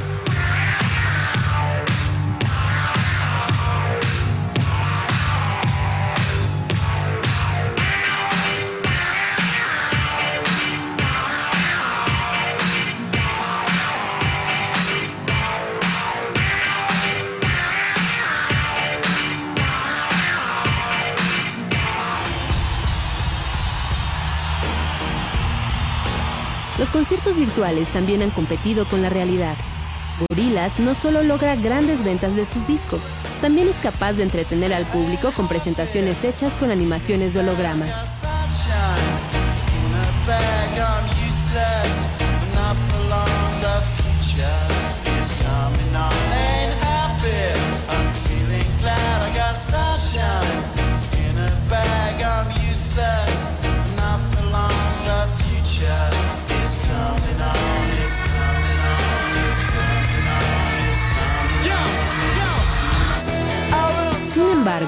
Conciertos 26.93 27.37
virtuales 27.37 27.89
también 27.89 28.23
han 28.23 28.31
competido 28.31 28.85
con 28.85 29.03
la 29.03 29.09
realidad. 29.09 29.57
Gorillaz 30.29 30.79
no 30.79 30.95
solo 30.95 31.23
logra 31.23 31.57
grandes 31.57 32.05
ventas 32.05 32.37
de 32.37 32.45
sus 32.45 32.67
discos, 32.67 33.11
también 33.41 33.69
es 33.69 33.79
capaz 33.79 34.13
de 34.15 34.23
entretener 34.23 34.73
al 34.73 34.85
público 34.85 35.33
con 35.33 35.49
presentaciones 35.49 36.23
hechas 36.23 36.55
con 36.55 36.71
animaciones 36.71 37.35
de 37.35 37.41
hologramas. 37.41 38.22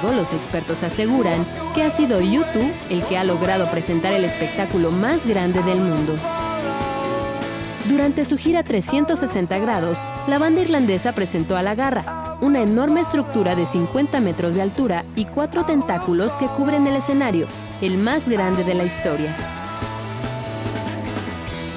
Los 0.02 0.32
expertos 0.32 0.82
aseguran 0.82 1.44
que 1.74 1.82
ha 1.82 1.90
sido 1.90 2.20
YouTube 2.20 2.72
el 2.90 3.02
que 3.04 3.16
ha 3.16 3.24
logrado 3.24 3.70
presentar 3.70 4.12
el 4.12 4.24
espectáculo 4.24 4.90
más 4.90 5.26
grande 5.26 5.62
del 5.62 5.80
mundo. 5.80 6.16
Durante 7.88 8.24
su 8.24 8.36
gira 8.36 8.62
360 8.62 9.58
grados, 9.58 10.04
la 10.26 10.38
banda 10.38 10.62
irlandesa 10.62 11.12
presentó 11.12 11.56
a 11.56 11.62
la 11.62 11.74
garra, 11.74 12.38
una 12.40 12.60
enorme 12.60 13.00
estructura 13.00 13.54
de 13.54 13.66
50 13.66 14.20
metros 14.20 14.54
de 14.54 14.62
altura 14.62 15.04
y 15.14 15.26
cuatro 15.26 15.64
tentáculos 15.64 16.36
que 16.36 16.48
cubren 16.48 16.86
el 16.86 16.96
escenario, 16.96 17.46
el 17.80 17.98
más 17.98 18.28
grande 18.28 18.64
de 18.64 18.74
la 18.74 18.84
historia. 18.84 19.34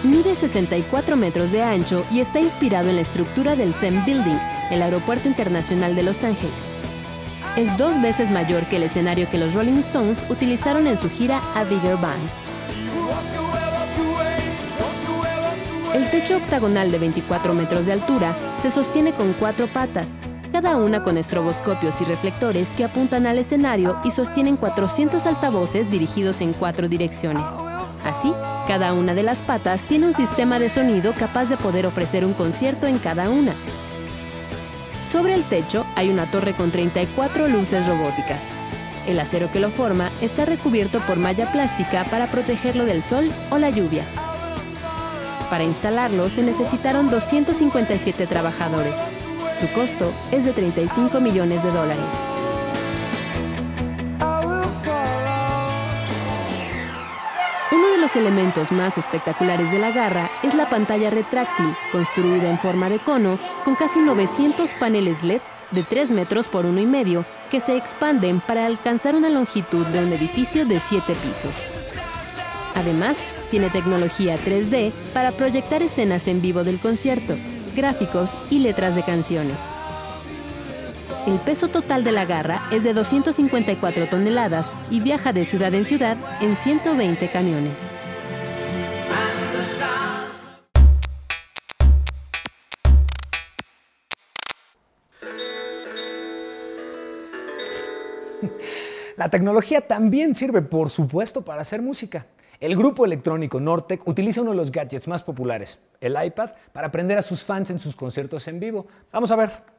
Mide 0.03 0.35
64 0.35 1.17
metros 1.17 1.51
de 1.51 1.61
ancho 1.61 2.05
y 2.09 2.21
está 2.21 2.39
inspirado 2.39 2.89
en 2.89 2.95
la 2.95 3.01
estructura 3.01 3.55
del 3.55 3.73
Them 3.73 4.05
Building, 4.05 4.39
el 4.71 4.81
Aeropuerto 4.81 5.27
Internacional 5.27 5.95
de 5.95 6.03
Los 6.03 6.23
Ángeles. 6.23 6.71
Es 7.57 7.75
dos 7.75 7.99
veces 7.99 8.29
mayor 8.29 8.65
que 8.65 8.75
el 8.75 8.83
escenario 8.83 9.27
que 9.31 9.39
los 9.39 9.55
Rolling 9.55 9.79
Stones 9.79 10.23
utilizaron 10.29 10.85
en 10.85 10.95
su 10.95 11.09
gira 11.09 11.41
A 11.55 11.63
Bigger 11.63 11.97
Band. 11.97 12.21
El 15.95 16.07
techo 16.11 16.37
octagonal 16.37 16.91
de 16.91 16.99
24 16.99 17.55
metros 17.55 17.87
de 17.87 17.93
altura 17.93 18.37
se 18.57 18.69
sostiene 18.69 19.13
con 19.13 19.33
cuatro 19.33 19.65
patas, 19.65 20.19
cada 20.51 20.77
una 20.77 21.01
con 21.01 21.17
estroboscopios 21.17 21.99
y 21.99 22.03
reflectores 22.03 22.73
que 22.73 22.83
apuntan 22.83 23.25
al 23.25 23.39
escenario 23.39 23.97
y 24.03 24.11
sostienen 24.11 24.55
400 24.55 25.25
altavoces 25.25 25.89
dirigidos 25.89 26.41
en 26.41 26.53
cuatro 26.53 26.87
direcciones. 26.87 27.53
Así, 28.05 28.31
cada 28.67 28.93
una 28.93 29.15
de 29.15 29.23
las 29.23 29.41
patas 29.41 29.81
tiene 29.81 30.05
un 30.05 30.13
sistema 30.13 30.59
de 30.59 30.69
sonido 30.69 31.11
capaz 31.17 31.49
de 31.49 31.57
poder 31.57 31.87
ofrecer 31.87 32.23
un 32.23 32.33
concierto 32.33 32.85
en 32.85 32.99
cada 32.99 33.31
una. 33.31 33.53
Sobre 35.07 35.35
el 35.35 35.45
techo 35.45 35.85
hay 35.95 36.09
una 36.09 36.29
torre 36.29 36.53
con 36.53 36.69
34 36.69 37.47
luces 37.47 37.87
robóticas. 37.87 38.49
El 39.07 39.17
acero 39.21 39.49
que 39.53 39.61
lo 39.61 39.69
forma 39.69 40.11
está 40.19 40.43
recubierto 40.43 40.99
por 40.99 41.17
malla 41.17 41.49
plástica 41.53 42.03
para 42.11 42.27
protegerlo 42.27 42.83
del 42.83 43.01
sol 43.01 43.31
o 43.49 43.57
la 43.57 43.69
lluvia. 43.69 44.03
Para 45.49 45.63
instalarlo 45.63 46.29
se 46.29 46.43
necesitaron 46.43 47.09
257 47.09 48.27
trabajadores. 48.27 49.07
Su 49.57 49.71
costo 49.71 50.11
es 50.33 50.43
de 50.43 50.51
35 50.51 51.21
millones 51.21 51.63
de 51.63 51.71
dólares. 51.71 52.21
Los 58.07 58.15
elementos 58.15 58.71
más 58.71 58.97
espectaculares 58.97 59.69
de 59.69 59.79
la 59.79 59.91
garra 59.91 60.31
es 60.41 60.53
la 60.53 60.69
pantalla 60.69 61.09
retráctil, 61.09 61.75
construida 61.91 62.49
en 62.49 62.57
forma 62.57 62.87
de 62.87 62.99
cono, 62.99 63.37
con 63.65 63.75
casi 63.75 63.99
900 63.99 64.75
paneles 64.75 65.23
LED 65.23 65.41
de 65.71 65.83
3 65.83 66.11
metros 66.11 66.47
por 66.47 66.63
1,5 66.63 67.25
que 67.51 67.59
se 67.59 67.75
expanden 67.75 68.39
para 68.39 68.65
alcanzar 68.65 69.13
una 69.13 69.29
longitud 69.29 69.85
de 69.87 70.05
un 70.05 70.13
edificio 70.13 70.65
de 70.65 70.79
7 70.79 71.15
pisos. 71.15 71.57
Además, 72.75 73.17
tiene 73.51 73.69
tecnología 73.71 74.39
3D 74.39 74.93
para 75.13 75.33
proyectar 75.33 75.81
escenas 75.81 76.29
en 76.29 76.41
vivo 76.41 76.63
del 76.63 76.79
concierto, 76.79 77.35
gráficos 77.75 78.37
y 78.49 78.59
letras 78.59 78.95
de 78.95 79.03
canciones. 79.03 79.73
El 81.27 81.39
peso 81.39 81.67
total 81.67 82.05
de 82.05 82.13
la 82.13 82.23
garra 82.23 82.69
es 82.71 82.85
de 82.85 82.93
254 82.93 84.07
toneladas 84.07 84.73
y 84.89 85.01
viaja 85.01 85.33
de 85.33 85.43
ciudad 85.43 85.73
en 85.73 85.83
ciudad 85.83 86.15
en 86.39 86.55
120 86.55 87.29
camiones. 87.29 87.91
La 99.17 99.27
tecnología 99.29 99.81
también 99.81 100.33
sirve, 100.33 100.61
por 100.61 100.89
supuesto, 100.89 101.41
para 101.41 101.59
hacer 101.59 101.81
música. 101.81 102.25
El 102.61 102.77
grupo 102.77 103.03
electrónico 103.03 103.59
Nortec 103.59 104.07
utiliza 104.07 104.41
uno 104.43 104.51
de 104.51 104.57
los 104.57 104.71
gadgets 104.71 105.09
más 105.09 105.23
populares, 105.23 105.79
el 105.99 106.15
iPad, 106.23 106.51
para 106.71 106.87
aprender 106.87 107.17
a 107.17 107.21
sus 107.21 107.43
fans 107.43 107.69
en 107.69 107.79
sus 107.79 107.97
conciertos 107.97 108.47
en 108.47 108.61
vivo. 108.61 108.87
Vamos 109.11 109.29
a 109.31 109.35
ver. 109.35 109.76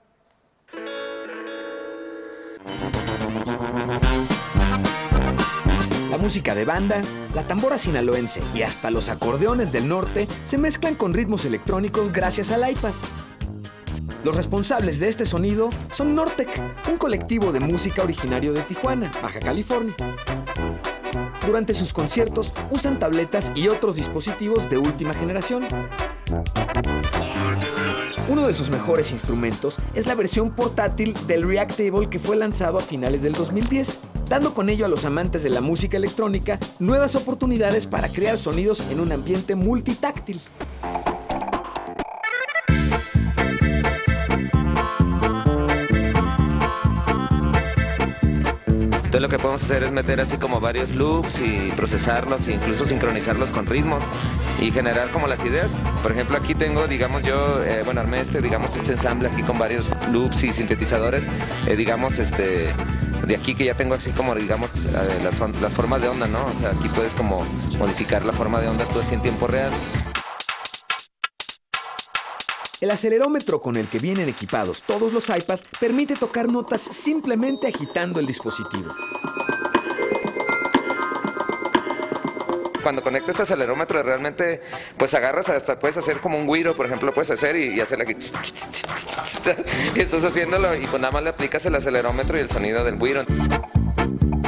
La 6.18 6.24
música 6.24 6.56
de 6.56 6.64
banda, 6.64 7.00
la 7.32 7.46
tambora 7.46 7.78
sinaloense 7.78 8.42
y 8.52 8.62
hasta 8.62 8.90
los 8.90 9.08
acordeones 9.08 9.70
del 9.70 9.86
norte 9.86 10.26
se 10.42 10.58
mezclan 10.58 10.96
con 10.96 11.14
ritmos 11.14 11.44
electrónicos 11.44 12.12
gracias 12.12 12.50
al 12.50 12.68
iPad. 12.68 12.90
Los 14.24 14.34
responsables 14.34 14.98
de 14.98 15.08
este 15.08 15.24
sonido 15.24 15.70
son 15.90 16.16
Nortec, 16.16 16.48
un 16.90 16.98
colectivo 16.98 17.52
de 17.52 17.60
música 17.60 18.02
originario 18.02 18.52
de 18.52 18.62
Tijuana, 18.62 19.12
Baja 19.22 19.38
California. 19.38 19.94
Durante 21.46 21.72
sus 21.72 21.92
conciertos 21.92 22.52
usan 22.72 22.98
tabletas 22.98 23.52
y 23.54 23.68
otros 23.68 23.94
dispositivos 23.94 24.68
de 24.68 24.76
última 24.76 25.14
generación. 25.14 25.68
Uno 28.28 28.46
de 28.46 28.52
sus 28.52 28.68
mejores 28.70 29.12
instrumentos 29.12 29.78
es 29.94 30.06
la 30.06 30.14
versión 30.14 30.50
portátil 30.50 31.14
del 31.26 31.44
Reactable 31.44 32.10
que 32.10 32.18
fue 32.18 32.36
lanzado 32.36 32.76
a 32.76 32.80
finales 32.80 33.22
del 33.22 33.32
2010, 33.32 34.00
dando 34.28 34.54
con 34.54 34.68
ello 34.68 34.84
a 34.84 34.88
los 34.88 35.04
amantes 35.04 35.42
de 35.42 35.50
la 35.50 35.60
música 35.60 35.96
electrónica 35.96 36.58
nuevas 36.78 37.16
oportunidades 37.16 37.86
para 37.86 38.08
crear 38.08 38.36
sonidos 38.36 38.90
en 38.90 39.00
un 39.00 39.12
ambiente 39.12 39.54
multitáctil. 39.54 40.40
Entonces 48.90 49.22
lo 49.22 49.28
que 49.30 49.38
podemos 49.38 49.62
hacer 49.62 49.84
es 49.84 49.90
meter 49.90 50.20
así 50.20 50.36
como 50.36 50.60
varios 50.60 50.94
loops 50.94 51.40
y 51.40 51.72
procesarlos 51.74 52.46
e 52.46 52.52
incluso 52.52 52.84
sincronizarlos 52.84 53.50
con 53.50 53.64
ritmos 53.64 54.02
y 54.60 54.70
generar 54.70 55.08
como 55.10 55.26
las 55.26 55.42
ideas. 55.44 55.74
Por 56.02 56.12
ejemplo, 56.12 56.36
aquí 56.36 56.54
tengo, 56.54 56.86
digamos, 56.86 57.22
yo, 57.22 57.64
eh, 57.64 57.80
bueno, 57.84 58.02
armé 58.02 58.20
este, 58.20 58.42
digamos, 58.42 58.76
este 58.76 58.92
ensamble 58.92 59.28
aquí 59.28 59.42
con 59.42 59.58
varios 59.58 59.88
loops 60.12 60.44
y 60.44 60.52
sintetizadores, 60.52 61.24
eh, 61.66 61.74
digamos, 61.74 62.18
este, 62.18 62.74
de 63.28 63.36
aquí 63.36 63.54
que 63.54 63.66
ya 63.66 63.76
tengo 63.76 63.94
así 63.94 64.10
como, 64.12 64.34
digamos, 64.34 64.70
las, 65.22 65.38
las 65.60 65.72
formas 65.74 66.00
de 66.00 66.08
onda, 66.08 66.26
¿no? 66.26 66.46
O 66.46 66.58
sea, 66.58 66.70
aquí 66.70 66.88
puedes 66.88 67.12
como 67.12 67.44
modificar 67.78 68.24
la 68.24 68.32
forma 68.32 68.58
de 68.58 68.68
onda 68.68 68.86
tú 68.86 69.00
así 69.00 69.14
en 69.14 69.20
tiempo 69.20 69.46
real. 69.46 69.70
El 72.80 72.90
acelerómetro 72.90 73.60
con 73.60 73.76
el 73.76 73.86
que 73.86 73.98
vienen 73.98 74.28
equipados 74.28 74.82
todos 74.82 75.12
los 75.12 75.28
iPads 75.28 75.62
permite 75.78 76.14
tocar 76.14 76.48
notas 76.48 76.80
simplemente 76.80 77.66
agitando 77.66 78.18
el 78.18 78.26
dispositivo. 78.26 78.94
Cuando 82.82 83.02
conectas 83.02 83.30
este 83.30 83.42
acelerómetro 83.42 84.02
realmente 84.02 84.62
pues 84.96 85.14
agarras 85.14 85.48
hasta 85.48 85.78
puedes 85.78 85.96
hacer 85.96 86.18
como 86.20 86.38
un 86.38 86.46
guiro, 86.46 86.76
por 86.76 86.86
ejemplo, 86.86 87.12
puedes 87.12 87.30
hacer 87.30 87.56
y, 87.56 87.74
y 87.74 87.80
hacer 87.80 88.00
aquí 88.00 88.14
y 89.94 90.00
estás 90.00 90.24
haciéndolo 90.24 90.74
y 90.74 90.86
pues 90.86 91.00
nada 91.00 91.12
más 91.12 91.22
le 91.22 91.30
aplicas 91.30 91.64
el 91.66 91.74
acelerómetro 91.74 92.38
y 92.38 92.40
el 92.40 92.48
sonido 92.48 92.84
del 92.84 92.98
guiro. 92.98 93.24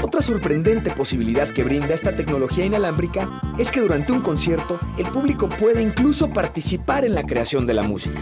Otra 0.03 0.23
sorprendente 0.23 0.90
posibilidad 0.90 1.49
que 1.49 1.62
brinda 1.62 1.95
esta 1.95 2.16
tecnología 2.16 2.64
inalámbrica 2.64 3.40
es 3.59 3.71
que 3.71 3.81
durante 3.81 4.12
un 4.12 4.23
concierto 4.23 4.81
el 4.99 5.07
público 5.07 5.49
puede 5.49 5.83
incluso 5.83 6.31
participar 6.31 7.05
en 7.05 7.14
la 7.14 7.23
creación 7.23 7.66
de 7.66 7.75
la 7.75 7.83
música. 7.83 8.21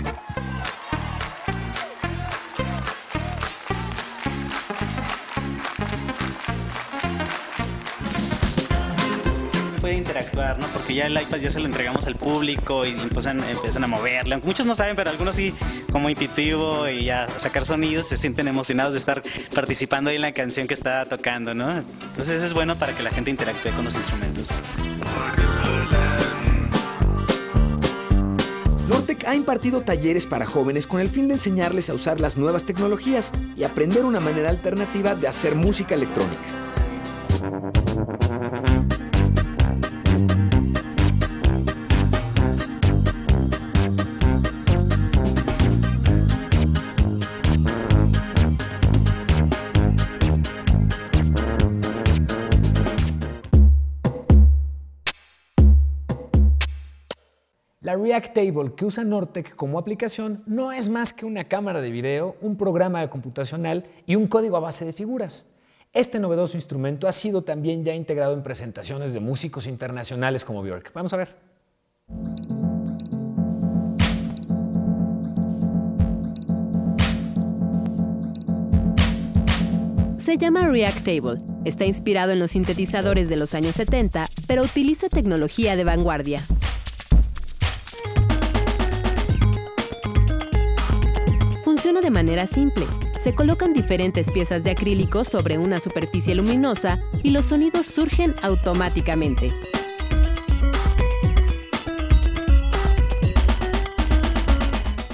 Interactuar, 10.09 10.59
¿no? 10.59 10.67
Porque 10.69 10.95
ya 10.95 11.07
el 11.07 11.21
iPad 11.21 11.39
ya 11.39 11.51
se 11.51 11.61
lo 11.61 11.67
entregamos 11.67 12.07
al 12.07 12.17
público 12.17 12.87
y 12.87 12.91
empiezan, 12.91 13.43
a 13.43 13.87
moverle. 13.87 14.39
Muchos 14.39 14.67
no 14.67 14.75
saben, 14.75 14.97
pero 14.97 15.11
algunos 15.11 15.35
sí, 15.35 15.53
como 15.93 16.09
intuitivo 16.09 16.89
y 16.89 17.05
ya 17.05 17.27
sacar 17.37 17.67
sonidos, 17.67 18.07
se 18.09 18.17
sienten 18.17 18.49
emocionados 18.49 18.95
de 18.95 19.01
estar 19.01 19.23
participando 19.55 20.09
ahí 20.09 20.17
en 20.17 20.23
la 20.23 20.33
canción 20.33 20.67
que 20.67 20.75
está 20.75 21.05
tocando, 21.05 21.53
¿no? 21.55 21.71
Entonces 21.71 22.43
es 22.43 22.55
bueno 22.55 22.75
para 22.77 22.95
que 22.95 23.03
la 23.03 23.11
gente 23.11 23.31
interactúe 23.31 23.71
con 23.73 23.85
los 23.85 23.95
instrumentos. 23.95 24.49
Nortec 28.89 29.29
ha 29.29 29.35
impartido 29.35 29.83
talleres 29.83 30.25
para 30.25 30.47
jóvenes 30.47 30.87
con 30.87 31.01
el 31.01 31.11
fin 31.11 31.29
de 31.29 31.35
enseñarles 31.35 31.91
a 31.91 31.95
usar 31.95 32.19
las 32.21 32.39
nuevas 32.39 32.65
tecnologías 32.65 33.31
y 33.57 33.65
aprender 33.65 34.07
una 34.07 34.21
manera 34.21 34.49
alternativa 34.49 35.15
de 35.15 35.29
hacer 35.29 35.55
música 35.55 35.95
electrónica. 35.95 36.58
React 57.99 58.35
Table 58.35 58.75
que 58.75 58.85
usa 58.85 59.05
Nortec 59.05 59.55
como 59.55 59.79
aplicación 59.79 60.43
no 60.47 60.73
es 60.73 60.89
más 60.89 61.13
que 61.13 61.27
una 61.27 61.45
cámara 61.45 61.81
de 61.83 61.91
video, 61.91 62.37
un 62.41 62.57
programa 62.57 63.01
de 63.01 63.11
computacional 63.11 63.85
y 64.07 64.17
un 64.17 64.27
código 64.27 64.57
a 64.57 64.61
base 64.61 64.85
de 64.85 64.93
figuras. 64.93 65.47
Este 65.93 66.21
novedoso 66.21 66.57
instrumento 66.57 67.09
ha 67.09 67.13
sido 67.13 67.43
también 67.43 67.85
ya 67.85 67.95
integrado 67.95 68.35
en 68.35 68.43
presentaciones 68.43 69.13
de 69.13 69.21
músicos 69.21 69.67
internacionales 69.67 70.45
como 70.45 70.63
Björk. 70.63 70.93
Vamos 70.93 71.13
a 71.13 71.17
ver. 71.17 71.35
Se 80.19 80.37
llama 80.37 80.69
React 80.69 81.05
Table. 81.05 81.39
Está 81.65 81.87
inspirado 81.87 82.33
en 82.33 82.39
los 82.39 82.51
sintetizadores 82.51 83.29
de 83.31 83.37
los 83.37 83.55
años 83.55 83.75
70, 83.77 84.29
pero 84.47 84.63
utiliza 84.63 85.09
tecnología 85.09 85.75
de 85.75 85.85
vanguardia. 85.85 86.43
De 91.89 92.11
manera 92.11 92.47
simple. 92.47 92.87
Se 93.19 93.35
colocan 93.35 93.73
diferentes 93.73 94.31
piezas 94.31 94.63
de 94.63 94.71
acrílico 94.71 95.25
sobre 95.25 95.57
una 95.57 95.81
superficie 95.81 96.35
luminosa 96.35 97.01
y 97.23 97.31
los 97.31 97.47
sonidos 97.47 97.87
surgen 97.87 98.35
automáticamente. 98.43 99.51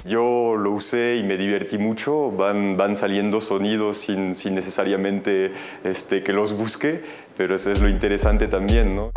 Yo 0.04 0.56
lo 0.56 0.72
usé 0.72 1.16
y 1.16 1.22
me 1.22 1.37
divertí 1.37 1.78
mucho, 1.78 2.32
van, 2.32 2.76
van 2.76 2.96
saliendo 2.96 3.40
sonidos 3.40 3.98
sin, 3.98 4.34
sin 4.34 4.56
necesariamente 4.56 5.52
este, 5.84 6.24
que 6.24 6.32
los 6.32 6.54
busque, 6.54 7.02
pero 7.37 7.54
eso 7.54 7.70
es 7.70 7.80
lo 7.80 7.88
interesante 7.88 8.48
también, 8.48 8.96
¿no? 8.96 9.10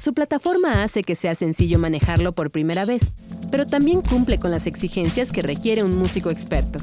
Su 0.00 0.14
plataforma 0.14 0.82
hace 0.82 1.02
que 1.02 1.14
sea 1.14 1.34
sencillo 1.34 1.78
manejarlo 1.78 2.32
por 2.32 2.50
primera 2.50 2.86
vez, 2.86 3.12
pero 3.50 3.66
también 3.66 4.00
cumple 4.00 4.40
con 4.40 4.50
las 4.50 4.66
exigencias 4.66 5.30
que 5.30 5.42
requiere 5.42 5.84
un 5.84 5.98
músico 5.98 6.30
experto. 6.30 6.78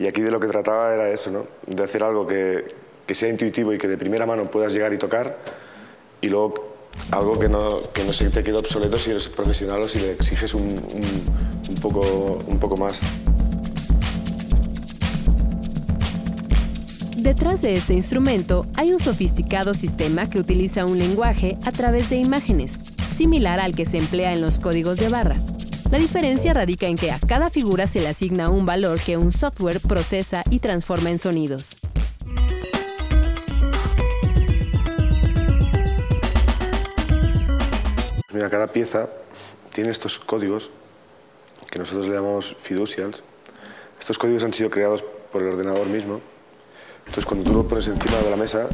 Y 0.00 0.08
aquí 0.08 0.22
de 0.22 0.32
lo 0.32 0.40
que 0.40 0.48
trataba 0.48 0.92
era 0.92 1.08
eso, 1.08 1.30
¿no? 1.30 1.46
de 1.68 1.84
hacer 1.84 2.02
algo 2.02 2.26
que, 2.26 2.74
que 3.06 3.14
sea 3.14 3.28
intuitivo 3.28 3.72
y 3.72 3.78
que 3.78 3.86
de 3.86 3.96
primera 3.96 4.26
mano 4.26 4.50
puedas 4.50 4.72
llegar 4.72 4.92
y 4.92 4.98
tocar, 4.98 5.38
y 6.20 6.28
luego 6.28 6.77
algo 7.10 7.38
que 7.38 7.48
no, 7.48 7.80
que 7.92 8.04
no 8.04 8.12
se 8.12 8.28
te 8.30 8.42
quede 8.42 8.58
obsoleto 8.58 8.98
si 8.98 9.10
eres 9.10 9.28
profesional 9.28 9.82
o 9.82 9.88
si 9.88 9.98
le 9.98 10.12
exiges 10.12 10.54
un, 10.54 10.62
un 11.68 11.74
poco, 11.76 12.38
un 12.46 12.58
poco 12.58 12.76
más. 12.76 13.00
Detrás 17.16 17.62
de 17.62 17.74
este 17.74 17.94
instrumento 17.94 18.66
hay 18.76 18.92
un 18.92 19.00
sofisticado 19.00 19.74
sistema 19.74 20.30
que 20.30 20.38
utiliza 20.38 20.86
un 20.86 20.98
lenguaje 20.98 21.58
a 21.64 21.72
través 21.72 22.08
de 22.10 22.16
imágenes, 22.16 22.78
similar 23.10 23.60
al 23.60 23.74
que 23.74 23.86
se 23.86 23.98
emplea 23.98 24.32
en 24.32 24.40
los 24.40 24.58
códigos 24.60 24.98
de 24.98 25.08
barras. 25.08 25.50
La 25.90 25.98
diferencia 25.98 26.52
radica 26.52 26.86
en 26.86 26.96
que 26.96 27.10
a 27.10 27.18
cada 27.18 27.50
figura 27.50 27.86
se 27.86 28.00
le 28.00 28.08
asigna 28.08 28.50
un 28.50 28.66
valor 28.66 29.00
que 29.00 29.16
un 29.16 29.32
software 29.32 29.80
procesa 29.80 30.44
y 30.50 30.58
transforma 30.58 31.10
en 31.10 31.18
sonidos. 31.18 31.76
Mira, 38.38 38.50
cada 38.50 38.68
pieza 38.68 39.08
tiene 39.74 39.90
estos 39.90 40.20
códigos 40.20 40.70
que 41.68 41.80
nosotros 41.80 42.06
le 42.06 42.14
llamamos 42.14 42.54
fiducials. 42.62 43.24
Estos 43.98 44.16
códigos 44.16 44.44
han 44.44 44.54
sido 44.54 44.70
creados 44.70 45.02
por 45.32 45.42
el 45.42 45.48
ordenador 45.48 45.88
mismo. 45.88 46.20
Entonces, 47.00 47.26
cuando 47.26 47.50
tú 47.50 47.56
lo 47.56 47.66
pones 47.66 47.88
encima 47.88 48.16
de 48.18 48.30
la 48.30 48.36
mesa, 48.36 48.68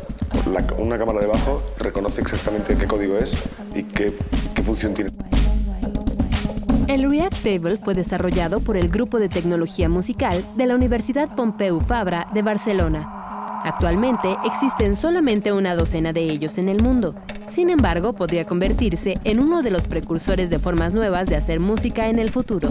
la- 0.52 0.74
una 0.76 0.98
cámara 0.98 1.18
debajo 1.20 1.62
reconoce 1.78 2.20
exactamente 2.20 2.76
qué 2.76 2.86
código 2.86 3.16
es 3.16 3.42
y 3.74 3.84
qué, 3.84 4.12
qué 4.54 4.62
función 4.62 4.92
tiene. 4.92 5.10
El 6.86 7.08
React 7.08 7.42
Table 7.42 7.78
fue 7.78 7.94
desarrollado 7.94 8.60
por 8.60 8.76
el 8.76 8.90
Grupo 8.90 9.18
de 9.18 9.30
Tecnología 9.30 9.88
Musical 9.88 10.44
de 10.58 10.66
la 10.66 10.74
Universidad 10.74 11.34
Pompeu 11.34 11.80
Fabra 11.80 12.28
de 12.34 12.42
Barcelona. 12.42 13.62
Actualmente 13.64 14.36
existen 14.44 14.94
solamente 14.94 15.54
una 15.54 15.74
docena 15.74 16.12
de 16.12 16.20
ellos 16.24 16.58
en 16.58 16.68
el 16.68 16.82
mundo. 16.82 17.14
Sin 17.46 17.70
embargo, 17.70 18.14
podría 18.14 18.46
convertirse 18.46 19.18
en 19.24 19.40
uno 19.40 19.62
de 19.62 19.70
los 19.70 19.86
precursores 19.86 20.50
de 20.50 20.58
formas 20.58 20.94
nuevas 20.94 21.28
de 21.28 21.36
hacer 21.36 21.60
música 21.60 22.08
en 22.08 22.18
el 22.18 22.30
futuro. 22.30 22.70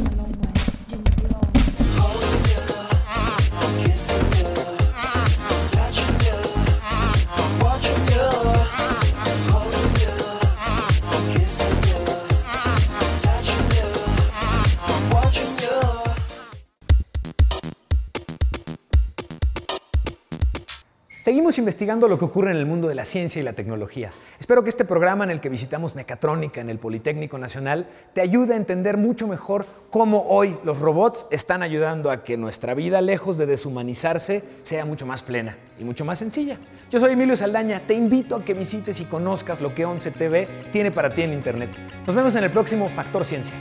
Seguimos 21.34 21.58
investigando 21.58 22.08
lo 22.08 22.20
que 22.20 22.26
ocurre 22.26 22.52
en 22.52 22.58
el 22.58 22.68
mundo 22.68 22.88
de 22.88 22.94
la 22.94 23.06
ciencia 23.06 23.42
y 23.42 23.44
la 23.44 23.54
tecnología. 23.54 24.12
Espero 24.40 24.62
que 24.62 24.70
este 24.70 24.86
programa 24.86 25.24
en 25.24 25.32
el 25.32 25.40
que 25.40 25.50
visitamos 25.50 25.96
mecatrónica 25.96 26.62
en 26.62 26.70
el 26.70 26.78
Politécnico 26.78 27.40
Nacional 27.40 27.88
te 28.14 28.22
ayude 28.22 28.54
a 28.54 28.58
entender 28.58 28.98
mucho 28.98 29.28
mejor 29.28 29.66
cómo 29.90 30.28
hoy 30.30 30.56
los 30.64 30.78
robots 30.78 31.26
están 31.32 31.64
ayudando 31.64 32.12
a 32.12 32.24
que 32.24 32.38
nuestra 32.38 32.76
vida, 32.76 33.02
lejos 33.02 33.40
de 33.40 33.48
deshumanizarse, 33.48 34.44
sea 34.62 34.86
mucho 34.86 35.08
más 35.08 35.24
plena 35.24 35.58
y 35.80 35.84
mucho 35.84 36.06
más 36.06 36.20
sencilla. 36.20 36.60
Yo 36.92 37.00
soy 37.00 37.14
Emilio 37.14 37.36
Saldaña, 37.36 37.80
te 37.80 37.96
invito 37.96 38.36
a 38.36 38.46
que 38.46 38.54
visites 38.54 39.02
y 39.02 39.06
conozcas 39.06 39.60
lo 39.60 39.74
que 39.74 39.86
11 39.86 40.12
TV 40.12 40.48
tiene 40.72 40.92
para 40.92 41.16
ti 41.16 41.24
en 41.24 41.34
Internet. 41.34 41.72
Nos 42.06 42.16
vemos 42.16 42.36
en 42.36 42.44
el 42.44 42.52
próximo 42.52 42.90
Factor 42.90 43.26
Ciencia. 43.26 43.56